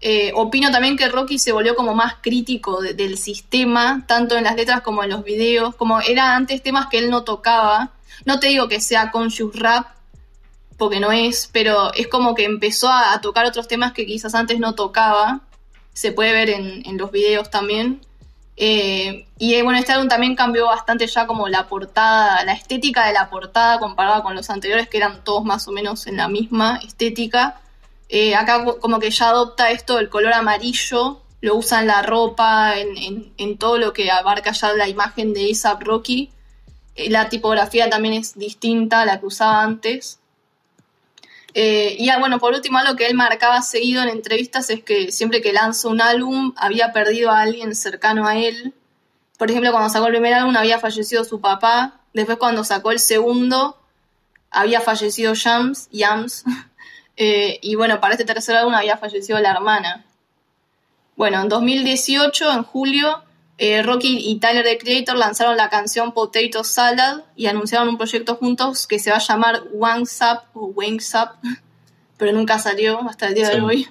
[0.00, 4.44] Eh, opino también que Rocky se volvió como más crítico de- del sistema, tanto en
[4.44, 5.74] las letras como en los videos.
[5.76, 7.90] Como eran antes temas que él no tocaba.
[8.26, 9.86] No te digo que sea conscious rap,
[10.76, 14.34] porque no es, pero es como que empezó a, a tocar otros temas que quizás
[14.34, 15.40] antes no tocaba.
[15.94, 18.00] Se puede ver en, en los videos también.
[18.56, 23.06] Eh, y eh, bueno, este álbum también cambió bastante ya como la portada, la estética
[23.06, 26.28] de la portada comparada con los anteriores que eran todos más o menos en la
[26.28, 27.60] misma estética.
[28.08, 32.02] Eh, acá co- como que ya adopta esto del color amarillo, lo usa en la
[32.02, 36.30] ropa, en, en- todo lo que abarca ya la imagen de ASAP Rocky.
[36.96, 40.18] Eh, la tipografía también es distinta a la que usaba antes.
[41.54, 45.12] Eh, y ah, bueno, por último, algo que él marcaba seguido en entrevistas es que
[45.12, 48.74] siempre que lanza un álbum había perdido a alguien cercano a él.
[49.38, 52.00] Por ejemplo, cuando sacó el primer álbum había fallecido su papá.
[52.12, 53.76] Después, cuando sacó el segundo,
[54.50, 56.44] había fallecido Jams, Yams.
[57.16, 60.04] Eh, y bueno, para este tercer álbum había fallecido la hermana.
[61.16, 63.22] Bueno, en 2018, en julio,
[63.58, 68.34] eh, Rocky y Tyler the Creator lanzaron la canción Potato Salad y anunciaron un proyecto
[68.34, 71.38] juntos que se va a llamar Wings Up o Wings Up,
[72.16, 73.88] pero nunca salió hasta el día de hoy.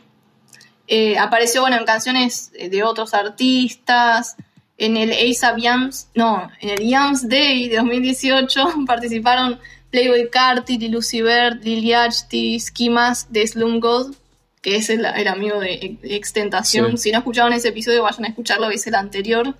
[0.87, 4.35] Eh, apareció bueno, en canciones de otros artistas.
[4.75, 9.59] En el ASAP Yams, no, en el Yams Day de 2018 participaron
[9.93, 14.15] Playboy Carti, Lil Uzi Vert, Lil Yachty, Ski Mask de Slum God,
[14.59, 16.97] que es el, el amigo de Extentación.
[16.97, 17.03] Sí.
[17.03, 19.53] Si no escucharon ese episodio, vayan a escucharlo, es el anterior.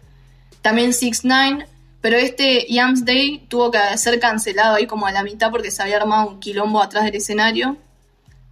[0.64, 1.68] También 6 9
[2.02, 5.84] pero este Yams Day tuvo que ser cancelado ahí como a la mitad porque se
[5.84, 7.78] había armado un quilombo atrás del escenario.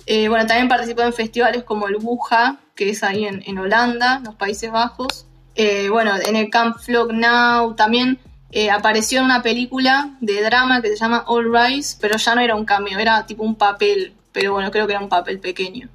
[0.06, 4.18] Eh, bueno, también participó en festivales como el Buja, que es ahí en, en Holanda,
[4.18, 5.26] en los Países Bajos.
[5.56, 8.20] Eh, bueno, en el Camp Flock Now también
[8.52, 12.42] eh, apareció en una película de drama que se llama All Rise, pero ya no
[12.42, 15.90] era un cameo, era tipo un papel, pero bueno, creo que era un papel pequeño.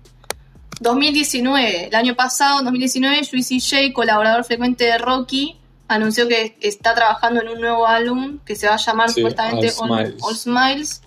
[0.81, 5.57] 2019, el año pasado, en 2019, Juicy J, colaborador frecuente de Rocky,
[5.89, 9.73] anunció que está trabajando en un nuevo álbum que se va a llamar Sí, supuestamente
[9.79, 10.23] All All, Smiles.
[10.23, 11.03] All Smiles.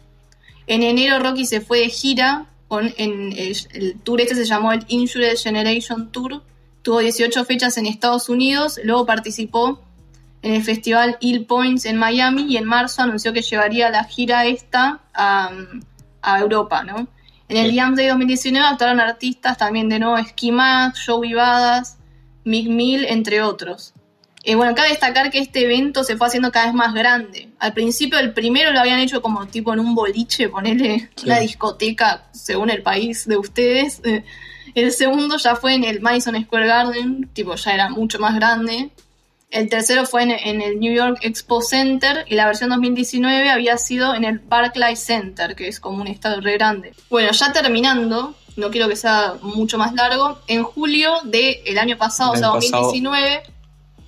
[0.67, 4.71] En enero Rocky se fue de gira, con, en el, el tour este se llamó
[4.71, 6.43] el Injured Generation Tour,
[6.83, 9.81] tuvo 18 fechas en Estados Unidos, luego participó
[10.41, 14.45] en el festival Hill Points en Miami y en marzo anunció que llevaría la gira
[14.45, 15.51] esta a,
[16.21, 17.07] a Europa, ¿no?
[17.49, 17.75] En el.
[17.75, 21.97] Jam Day 2019 actuaron artistas también de nuevo Ski Mask, Joey Badass,
[22.43, 23.93] Mick Mill, entre otros.
[24.43, 27.49] Eh, bueno, cabe destacar que este evento se fue haciendo cada vez más grande.
[27.59, 31.25] Al principio, el primero lo habían hecho como tipo en un boliche, ponerle Sí.
[31.25, 33.99] una discoteca, según el país de ustedes.
[34.05, 34.23] Eh,
[34.75, 38.91] El segundo ya fue en el Madison Square Garden, tipo ya era mucho más grande.
[39.49, 43.77] El tercero fue en, en el New York Expo Center y la versión 2019 había
[43.77, 46.93] sido en el Barclays Center, que es como un estadio re grande.
[47.09, 52.33] Bueno, ya terminando, no quiero que sea mucho más largo, en julio del año pasado,
[52.33, 52.83] o sea, pasado.
[52.83, 53.43] 2019,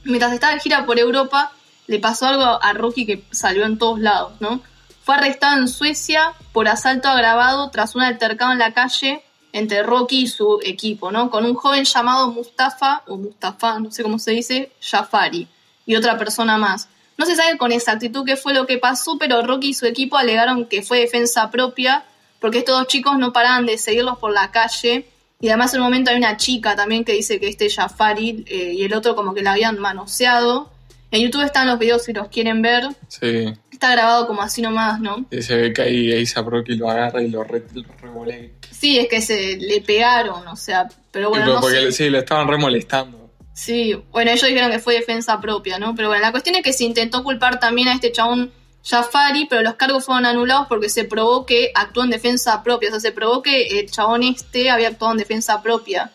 [0.04, 1.52] mientras estaba en gira por Europa,
[1.88, 4.62] le pasó algo a Rocky que salió en todos lados, ¿no?
[5.04, 9.24] Fue arrestado en Suecia por asalto agravado tras un altercado en la calle
[9.54, 11.30] entre Rocky y su equipo, ¿no?
[11.30, 15.48] Con un joven llamado Mustafa, o Mustafa, no sé cómo se dice, Jafari,
[15.86, 16.88] y otra persona más.
[17.18, 20.18] No se sabe con exactitud qué fue lo que pasó, pero Rocky y su equipo
[20.18, 22.06] alegaron que fue defensa propia,
[22.40, 25.08] porque estos dos chicos no paraban de seguirlos por la calle,
[25.42, 28.74] y además en un momento hay una chica también que dice que este Jafari eh,
[28.76, 30.72] y el otro como que la habían manoseado.
[31.10, 32.84] En YouTube están los videos si los quieren ver.
[33.08, 33.52] Sí.
[33.72, 35.26] Está grabado como así nomás, ¿no?
[35.32, 38.50] Y se ve que ahí A$AP Rocky lo agarra y lo, re, lo revolea.
[38.82, 41.82] Sí, es que se le pegaron, o sea, pero bueno, no porque sé.
[41.86, 43.30] le- sí, lo estaban remolestando.
[43.54, 45.94] Sí, bueno, ellos dijeron que fue defensa propia, ¿no?
[45.94, 48.52] Pero bueno, la cuestión es que se intentó culpar también a este chabón
[48.84, 52.90] Jafari, pero los cargos fueron anulados porque se probó que actuó en defensa propia.
[52.90, 56.12] O sea, se probó que el chabón este había actuado en defensa propia.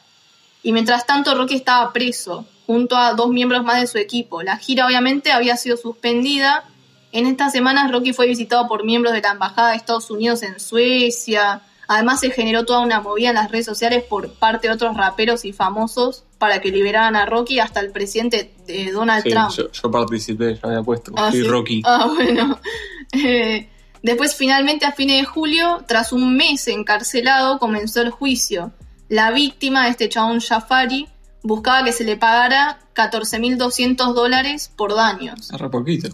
[0.65, 4.43] Y mientras tanto, Rocky estaba preso, junto a dos miembros más de su equipo.
[4.43, 6.65] La gira, obviamente, había sido suspendida.
[7.13, 10.59] En estas semanas, Rocky fue visitado por miembros de la Embajada de Estados Unidos en
[10.59, 11.61] Suecia.
[11.89, 15.45] Además, se generó toda una movida en las redes sociales por parte de otros raperos
[15.45, 19.51] y famosos para que liberaran a Rocky hasta el presidente de Donald Sí, Trump.
[19.51, 21.13] yo, yo participé, yo había puesto.
[21.17, 21.43] Ah, sí.
[21.43, 21.83] Rocky.
[21.85, 22.59] Ah, bueno.
[23.13, 23.69] Eh,
[24.03, 28.73] después, finalmente, a fines de julio, tras un mes encarcelado, comenzó el juicio.
[29.09, 31.07] La víctima, este chabón Jafari,
[31.45, 35.51] buscaba que se le pagara 14.200 dólares por daños.
[35.53, 36.09] Re poquito.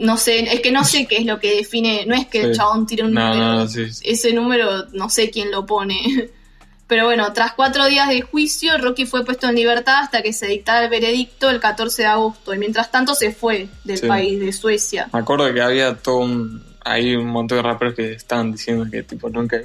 [0.00, 2.56] No sé, es que no sé qué es lo que define, no es que el
[2.56, 3.44] chabón tire un No, número.
[3.44, 3.92] no, no, sí.
[3.92, 4.02] sí.
[4.04, 6.00] Ese número no sé quién lo pone.
[6.86, 10.46] Pero bueno, tras cuatro días de juicio, Rocky fue puesto en libertad hasta que se
[10.48, 12.52] dictara el veredicto el 14 de agosto.
[12.52, 14.06] Y mientras tanto se fue del Sí.
[14.08, 15.08] país, de Suecia.
[15.12, 16.64] Me acuerdo que había todo un.
[16.84, 19.60] Hay un montón de raperos que estaban diciendo que tipo nunca,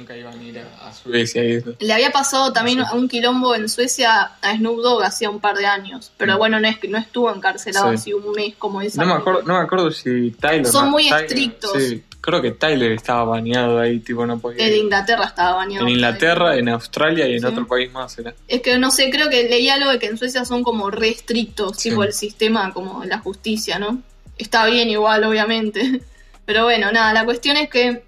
[0.00, 1.74] nunca iban a ir a, a Suecia y eso.
[1.78, 2.84] Le había pasado también Sí.
[2.88, 6.10] a un quilombo en Suecia a Snoop Dogg hacía un par de años.
[6.16, 6.38] Pero Mm.
[6.38, 7.94] bueno, no, es, que no estuvo encarcelado Sí.
[7.94, 9.02] así un mes como esa.
[9.04, 10.66] No me acuerdo, no me acuerdo si Tyler.
[10.66, 11.72] Son muy Tyler, estrictos.
[11.82, 14.66] Sí, creo que Tyler estaba baneado ahí, tipo no podía.
[14.66, 14.74] En.
[14.76, 15.86] Inglaterra estaba bañado.
[15.86, 17.46] En Inglaterra, en Australia y en Sí.
[17.46, 18.34] otro país más era.
[18.48, 21.08] Es que no sé, creo que leí algo de que en Suecia son como re
[21.10, 21.90] estrictos, Sí.
[21.90, 24.00] tipo el sistema, como la justicia, ¿no?
[24.38, 26.00] Está bien igual, obviamente.
[26.46, 28.02] Pero bueno, nada, la cuestión es que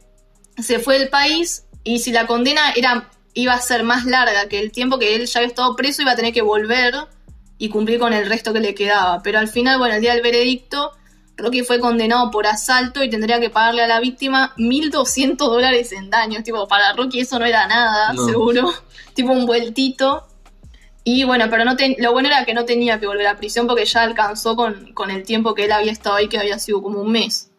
[0.59, 4.59] se fue del país y si la condena era iba a ser más larga que
[4.61, 6.95] el tiempo que él ya había estado preso, iba a tener que volver
[7.59, 9.23] y cumplir con el resto que le quedaba.
[9.23, 10.93] Pero al final, bueno, el día del veredicto,
[11.37, 16.11] Rocky fue condenado por asalto y tendría que pagarle a la víctima 1.200 dólares en
[16.11, 16.43] daños.
[16.45, 18.27] Tipo, para Rocky eso no era nada, No.
[18.27, 18.71] seguro.
[19.15, 20.27] tipo un vueltito.
[21.05, 23.67] Y bueno, pero no ten- lo bueno era que no tenía que volver a prisión
[23.67, 26.83] porque ya alcanzó con, con el tiempo que él había estado ahí, que había sido
[26.83, 27.51] como un mes.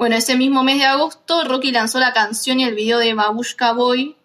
[0.00, 3.74] Bueno, ese mismo mes de agosto, Rocky lanzó la canción y el video de Babushka
[3.74, 4.16] Boy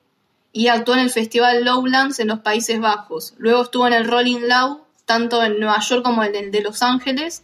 [0.54, 3.34] y actuó en el festival Lowlands en los Países Bajos.
[3.40, 6.82] Luego estuvo en el Rolling Loud, tanto en Nueva York como en el de Los
[6.82, 7.44] Ángeles,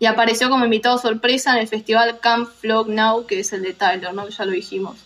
[0.00, 3.74] y apareció como invitado sorpresa en el festival Camp Flog Now, que es el de
[3.74, 4.28] Tyler, ¿no?
[4.28, 4.96] Ya lo dijimos.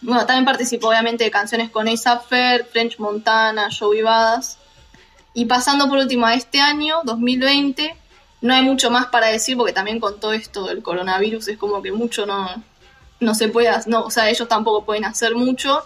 [0.00, 4.58] Bueno, también participó obviamente de canciones con A$AP Ferg, French Montana, Joey Badass.
[5.34, 7.96] Y pasando por último a este año, 2020,
[8.40, 11.82] no hay mucho más para decir porque también con todo esto del coronavirus es como
[11.82, 12.48] que mucho no,
[13.20, 15.82] no se puede, no, o sea, ellos tampoco pueden hacer mucho.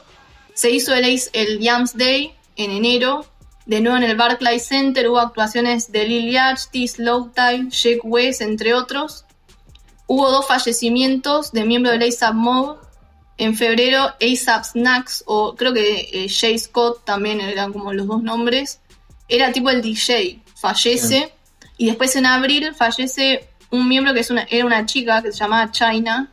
[0.55, 3.27] Se hizo el, el Yams Day en enero,
[3.65, 8.41] de nuevo en el Barclays Center hubo actuaciones de Lil Yachty, Slow Tie, Jake West,
[8.41, 9.25] entre otros.
[10.07, 12.79] Hubo dos fallecimientos de miembros del ASAP Mob.
[13.39, 18.23] En febrero, ASAP Snacks, o creo que eh, Jay Scott también eran como los dos
[18.23, 18.81] nombres.
[19.29, 21.33] Era tipo el DJ, fallece.
[21.83, 25.39] Y después en abril fallece un miembro que es una, era una chica que se
[25.39, 26.31] llamaba China.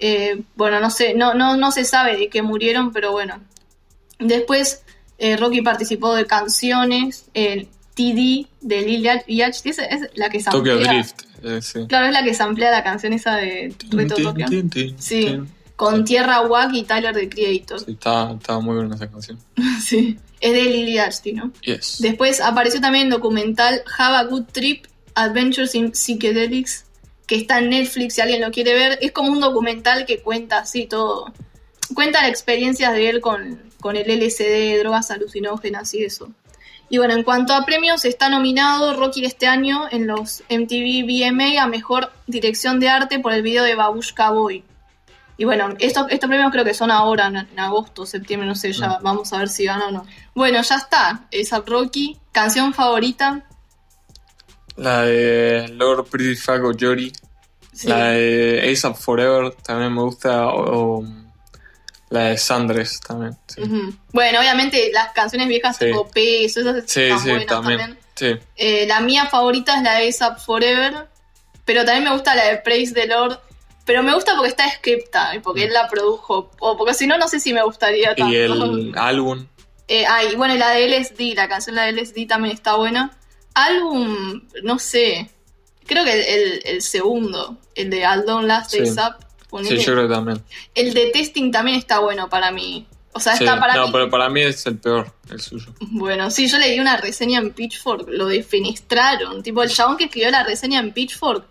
[0.00, 3.40] Eh, bueno, no sé, no, no, no se sabe de qué murieron, pero bueno.
[4.18, 4.82] Después
[5.18, 10.74] eh, Rocky participó de canciones, el TD de Lil Yachty, esa es la que Tokyo
[10.80, 11.20] samplea- Drift.
[11.44, 11.86] eh, sí.
[11.86, 14.46] Claro, es la que samplea la canción esa de Reto Tokyo.
[14.98, 15.38] Sí,
[15.76, 17.78] con Tierra Wack y Tyler the Creator.
[17.78, 19.38] Sí, estaba, estaba muy buena esa canción.
[19.80, 21.52] Sí, es de Lil Yachty, ¿no?
[21.62, 21.96] Yes.
[22.00, 26.84] Después apareció también el documental Have a Good Trip, Adventures in Psychedelics,
[27.26, 28.98] que está en Netflix si alguien lo quiere ver.
[29.00, 31.32] Es como un documental que cuenta así todo.
[31.94, 36.30] Cuenta las experiencias de él con, con el LSD, drogas alucinógenas y eso.
[36.88, 41.60] Y bueno, en cuanto a premios, está nominado Rocky este año en los MTV VMA
[41.60, 44.62] a Mejor Dirección de Arte por el video de Babushka Boy.
[45.38, 48.72] Y bueno, estos, estos premios creo que son ahora, en, en agosto, septiembre, no sé,
[48.72, 50.06] ya vamos a ver si gana o no.
[50.34, 52.18] Bueno, ya está, esa Rocky.
[52.32, 53.42] Canción favorita.
[54.76, 57.12] La de Lord Pretty Fuck o Jory.
[57.72, 57.88] Sí.
[57.88, 60.46] La de ASAP Forever también me gusta.
[60.48, 61.04] O, o
[62.08, 63.36] la de Sandres también.
[63.48, 63.62] Sí.
[64.12, 65.86] Bueno, obviamente las canciones viejas Sí.
[65.86, 67.78] tipo Peso, esas sí, están sí, buenas también.
[67.78, 67.98] también.
[68.14, 68.38] Sí.
[68.56, 71.08] Eh, la mía favorita es la de ASAP Forever,
[71.64, 73.40] pero también me gusta la de Praise the Lord.
[73.86, 76.50] Pero me gusta porque está escrita y porque él la produjo.
[76.58, 78.32] O porque si no, no sé si me gustaría tanto.
[78.32, 79.46] Y el álbum.
[79.88, 83.16] Eh, ah, y bueno, la de LSD, la canción la de LSD también está buena.
[83.54, 85.30] Álbum, no sé.
[85.86, 88.80] Creo que el, el- segundo, el de All Don't Last Sí.
[88.80, 89.20] ASAP.
[89.62, 90.42] Sí, yo creo que también.
[90.74, 92.86] El de Testing también está bueno para mí.
[93.12, 93.92] O sea, Sí, está para no, mí.
[93.92, 95.72] pero para mí es el peor, el suyo.
[95.80, 99.42] Bueno, sí, yo leí una reseña en Pitchfork, lo defenestraron.
[99.42, 101.46] Tipo, el chabón que escribió la reseña en Pitchfork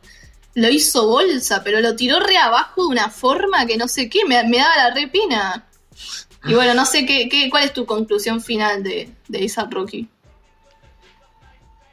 [0.55, 4.25] lo hizo bolsa, pero lo tiró re abajo de una forma que no sé qué,
[4.25, 5.67] me, me daba la re pena.
[6.47, 10.07] Y bueno, no sé qué, qué, cuál es tu conclusión final de, de Rocky.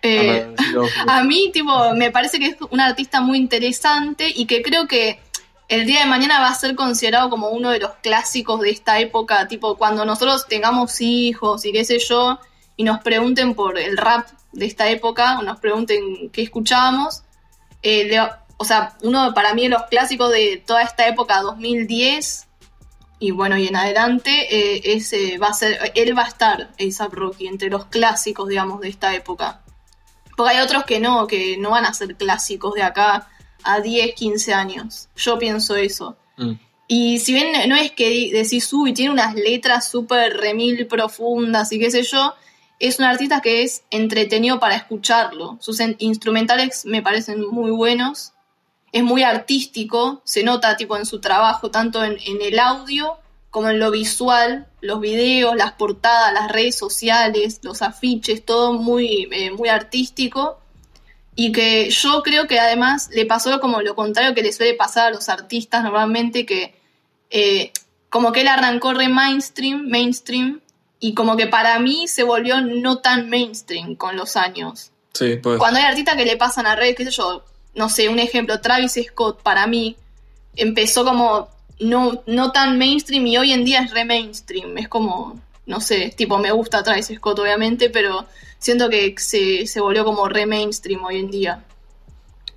[0.02, 0.54] Eh,
[1.08, 5.20] A mí, tipo, me parece que es un artista muy interesante y que creo que
[5.68, 9.00] el día de mañana va a ser considerado como uno de los clásicos de esta
[9.00, 12.38] época, tipo, cuando nosotros tengamos hijos y qué sé yo,
[12.76, 17.22] y nos pregunten por el rap de esta época, o nos pregunten qué escuchábamos,
[17.82, 18.20] eh,
[18.62, 22.46] o sea, uno para mí de los clásicos de toda esta época, 2010,
[23.18, 27.12] y bueno, y en adelante, eh, ese va a ser, él va a estar, A$AP
[27.12, 29.62] Rocky, entre los clásicos, digamos, de esta época.
[30.36, 33.28] Porque hay otros que no, que no van a ser clásicos de acá
[33.64, 35.08] a 10, 15 años.
[35.16, 36.16] Yo pienso eso.
[36.36, 36.52] Mm.
[36.86, 41.78] Y si bien no es que decís, uy, tiene unas letras súper remil profundas y
[41.80, 42.34] qué sé yo,
[42.80, 45.56] es un artista que es entretenido para escucharlo.
[45.60, 48.31] Sus en- instrumentales me parecen muy buenos.
[48.92, 53.18] Es muy artístico, se nota tipo en su trabajo, tanto en, en el audio
[53.52, 59.28] como en lo visual, los videos, las portadas, las redes sociales, los afiches, todo muy,
[59.30, 60.58] eh, muy artístico.
[61.36, 65.08] Y que yo creo que además le pasó como lo contrario que le suele pasar
[65.08, 66.74] a los artistas normalmente, que
[67.28, 67.72] eh,
[68.08, 70.62] como que él arrancó re mainstream, mainstream,
[70.98, 74.92] y como que para mí se volvió no tan mainstream con los años.
[75.12, 75.58] Sí, pues.
[75.58, 78.60] Cuando hay artistas que le pasan a redes, qué sé yo, no sé, un ejemplo,
[78.60, 79.96] Travis Scott para mí
[80.56, 81.48] empezó como
[81.80, 84.76] no, no tan mainstream y hoy en día es re mainstream.
[84.78, 88.26] Es como, no sé, tipo, me gusta Travis Scott obviamente, pero
[88.58, 91.64] siento que se, se volvió como re mainstream hoy en día.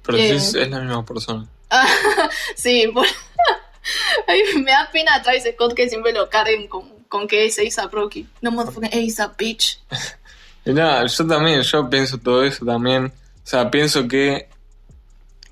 [0.06, 0.36] Pero eh.
[0.36, 1.48] es, es la misma persona.
[2.56, 3.06] Sí, por...
[4.28, 7.60] Ay, me da pena a Travis Scott que siempre lo carguen con, con que es
[7.60, 8.28] A$AP Rocky.
[8.42, 9.80] No motherfucking A$AP, bitch.
[10.66, 13.06] Nada, yo también, yo pienso todo eso también.
[13.06, 14.50] O sea, pienso que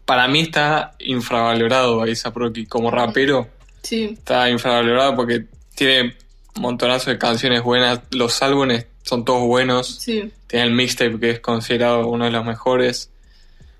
[0.05, 2.65] para mí está infravalorado A$AP Rocky.
[2.65, 3.47] Como rapero,
[3.81, 5.45] Sí, está infravalorado porque
[5.75, 6.15] tiene
[6.55, 7.99] un montonazo de canciones buenas.
[8.11, 9.95] Los álbumes son todos buenos.
[9.99, 10.31] sí.
[10.47, 13.09] Tiene el mixtape que es considerado uno de los mejores.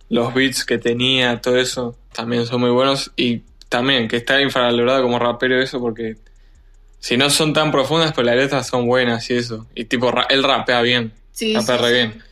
[0.10, 3.12] Los beats que tenía, todo eso también son muy buenos.
[3.16, 6.18] Y también que está infravalorado como rapero eso porque
[7.00, 9.68] si no son tan profundas, pues las letras son buenas y eso.
[9.76, 11.14] Y tipo, ra- él rapea bien.
[11.32, 11.94] Sí, rapea sí, re sí.
[11.94, 12.24] bien.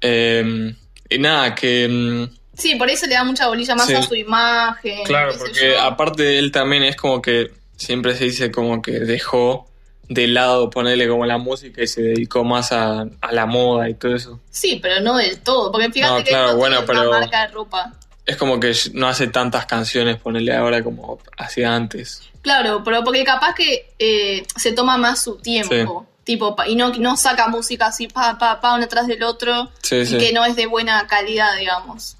[0.00, 0.74] Eh,
[1.10, 2.28] y nada, que...
[2.60, 3.94] Sí, por eso le da mucha bolilla más Sí.
[3.94, 5.04] a su imagen.
[5.04, 5.80] Claro, porque yo.
[5.80, 9.66] aparte él también es como que siempre se dice como que dejó
[10.08, 13.94] de lado ponerle como la música y se dedicó más a, a la moda y
[13.94, 14.40] todo eso.
[14.50, 15.70] Sí, pero no del todo.
[15.72, 17.92] Porque fíjate No, que claro, no bueno, tiene una marca de ropa.
[18.26, 22.22] Es como que no hace tantas canciones ponerle ahora como hacía antes.
[22.42, 26.06] Claro, pero porque capaz que eh, se toma más su tiempo.
[26.24, 29.70] Tipo, pa- y no, no saca música así, pa, pa, pa, uno atrás del otro.
[29.82, 30.18] Sí, y sí.
[30.18, 32.16] que no es de buena calidad, digamos.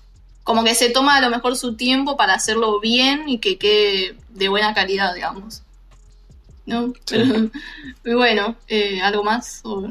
[0.50, 4.16] Como que se toma a lo mejor su tiempo para hacerlo bien y que quede
[4.30, 5.62] de buena calidad, digamos.
[6.66, 6.92] ¿No?
[7.06, 7.16] Sí.
[8.04, 9.60] y bueno, eh, ¿algo más?
[9.62, 9.86] O-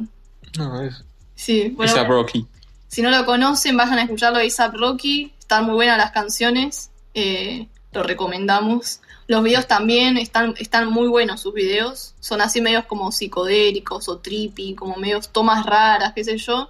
[0.58, 1.02] No, es.
[1.36, 2.04] Sí, bueno.
[2.04, 2.46] Rocky.
[2.90, 5.32] Si no lo conocen, vayan a escucharlo de A$AP Rocky.
[5.40, 6.92] Están muy buenas las canciones.
[7.14, 9.00] eh, lo recomendamos.
[9.28, 12.16] Los videos también están, están muy buenos sus videos.
[12.20, 16.70] Son así medios como psicodélicos o trippy, como medios tomas raras, qué sé yo.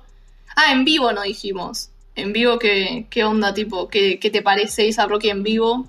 [0.55, 1.89] Ah, en vivo no dijimos.
[2.15, 3.87] En vivo, ¿qué, qué onda, tipo?
[3.87, 5.87] ¿Qué, qué te parece A$AP Rocky en vivo?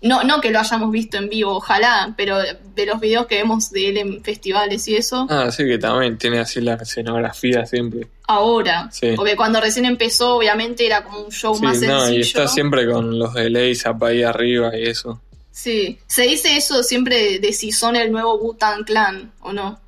[0.00, 2.36] No, no que lo hayamos visto en vivo, ojalá, pero
[2.74, 6.18] de los videos que vemos de él en festivales y eso, Ah, sí, que también
[6.18, 8.08] tiene así la escenografía siempre.
[8.26, 8.88] ahora.
[8.90, 9.12] Sí.
[9.14, 11.98] Porque cuando recién empezó, obviamente era como un show Sí, más sencillo.
[12.00, 15.20] no, y está siempre con los delays ahí arriba y eso.
[15.52, 19.78] Sí, se dice eso siempre de, de si son el nuevo Wu-Tang Clan o no.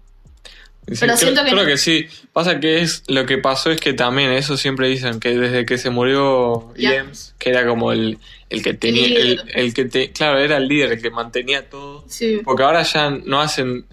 [0.87, 1.65] Sí, Pero creo, que creo no.
[1.67, 2.07] que sí.
[2.33, 5.79] Pasa que es lo que pasó es que también eso siempre dicen que desde que
[5.79, 6.99] se murió Ya.
[6.99, 8.19] James, que era como el,
[8.51, 12.05] el que tenía, El el, que te, claro, era el líder, el que mantenía todo.
[12.09, 12.41] Sí.
[12.45, 13.87] Porque ahora ya no hacen.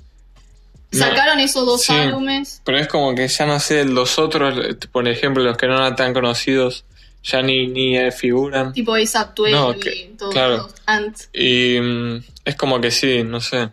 [0.91, 1.93] no, Sacaron esos dos Sí.
[1.93, 2.61] álbumes.
[2.65, 5.95] pero es como que ya no sé, los otros, por ejemplo, los que no eran
[5.95, 6.83] tan conocidos,
[7.23, 8.73] ya ni, ni eh, figuran.
[8.73, 8.95] Tipo
[9.35, 10.57] Twelve No, y todos claro.
[10.57, 11.17] los Ant.
[11.33, 13.69] Y mm, es como que sí, no sé.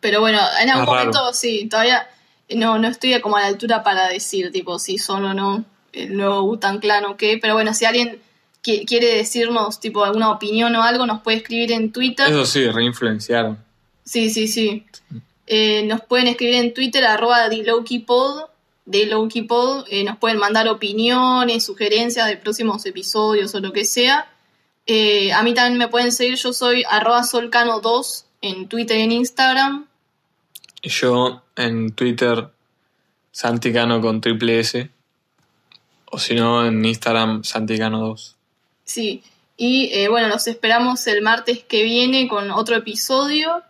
[0.00, 1.10] Pero bueno, en algún Ah, raro.
[1.12, 2.08] momento sí, todavía
[2.50, 6.16] no, no estoy como a la altura para decir tipo si son o no el
[6.16, 7.38] nuevo Wu-Tang Clan o qué.
[7.40, 8.20] Pero bueno, si alguien
[8.64, 12.28] qui- quiere decirnos tipo alguna opinión o algo, nos puede escribir en Twitter.
[12.28, 13.58] Eso sí, reinfluenciaron.
[14.04, 14.84] Sí, sí, sí.
[15.46, 18.44] Eh, nos pueden escribir en Twitter, arroba DLowkeyPod,
[18.86, 19.86] DLowkeyPod.
[19.90, 24.28] Eh, nos pueden mandar opiniones, sugerencias de próximos episodios o lo que sea.
[24.86, 29.12] Eh, a mí también me pueden seguir, yo soy arroba solcano2 en Twitter y en
[29.12, 29.86] Instagram.
[30.82, 32.48] Y yo en Twitter,
[33.30, 34.90] Santicano con triple S.
[36.10, 38.34] O si no, en Instagram, Santicano2.
[38.84, 39.22] Sí.
[39.56, 43.62] Y eh, bueno, los esperamos el martes que viene con otro episodio.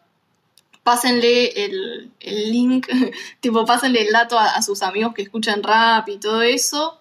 [0.82, 2.88] Pásenle el, el link,
[3.40, 6.98] tipo, pásenle el dato a, a sus amigos que escuchan rap y todo eso.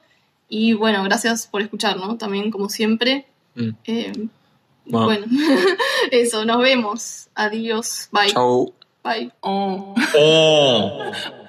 [0.49, 2.17] Y bueno, gracias por escuchar, ¿no?
[2.17, 3.25] También, como siempre.
[3.55, 3.69] Mm.
[3.85, 4.11] Eh,
[4.85, 5.05] Bueno.
[5.05, 5.25] bueno,
[6.11, 7.29] eso, nos vemos.
[7.35, 8.09] Adiós.
[8.11, 8.31] Bye.
[8.31, 8.73] Chau.
[9.03, 9.31] Bye.
[9.41, 9.95] Oh.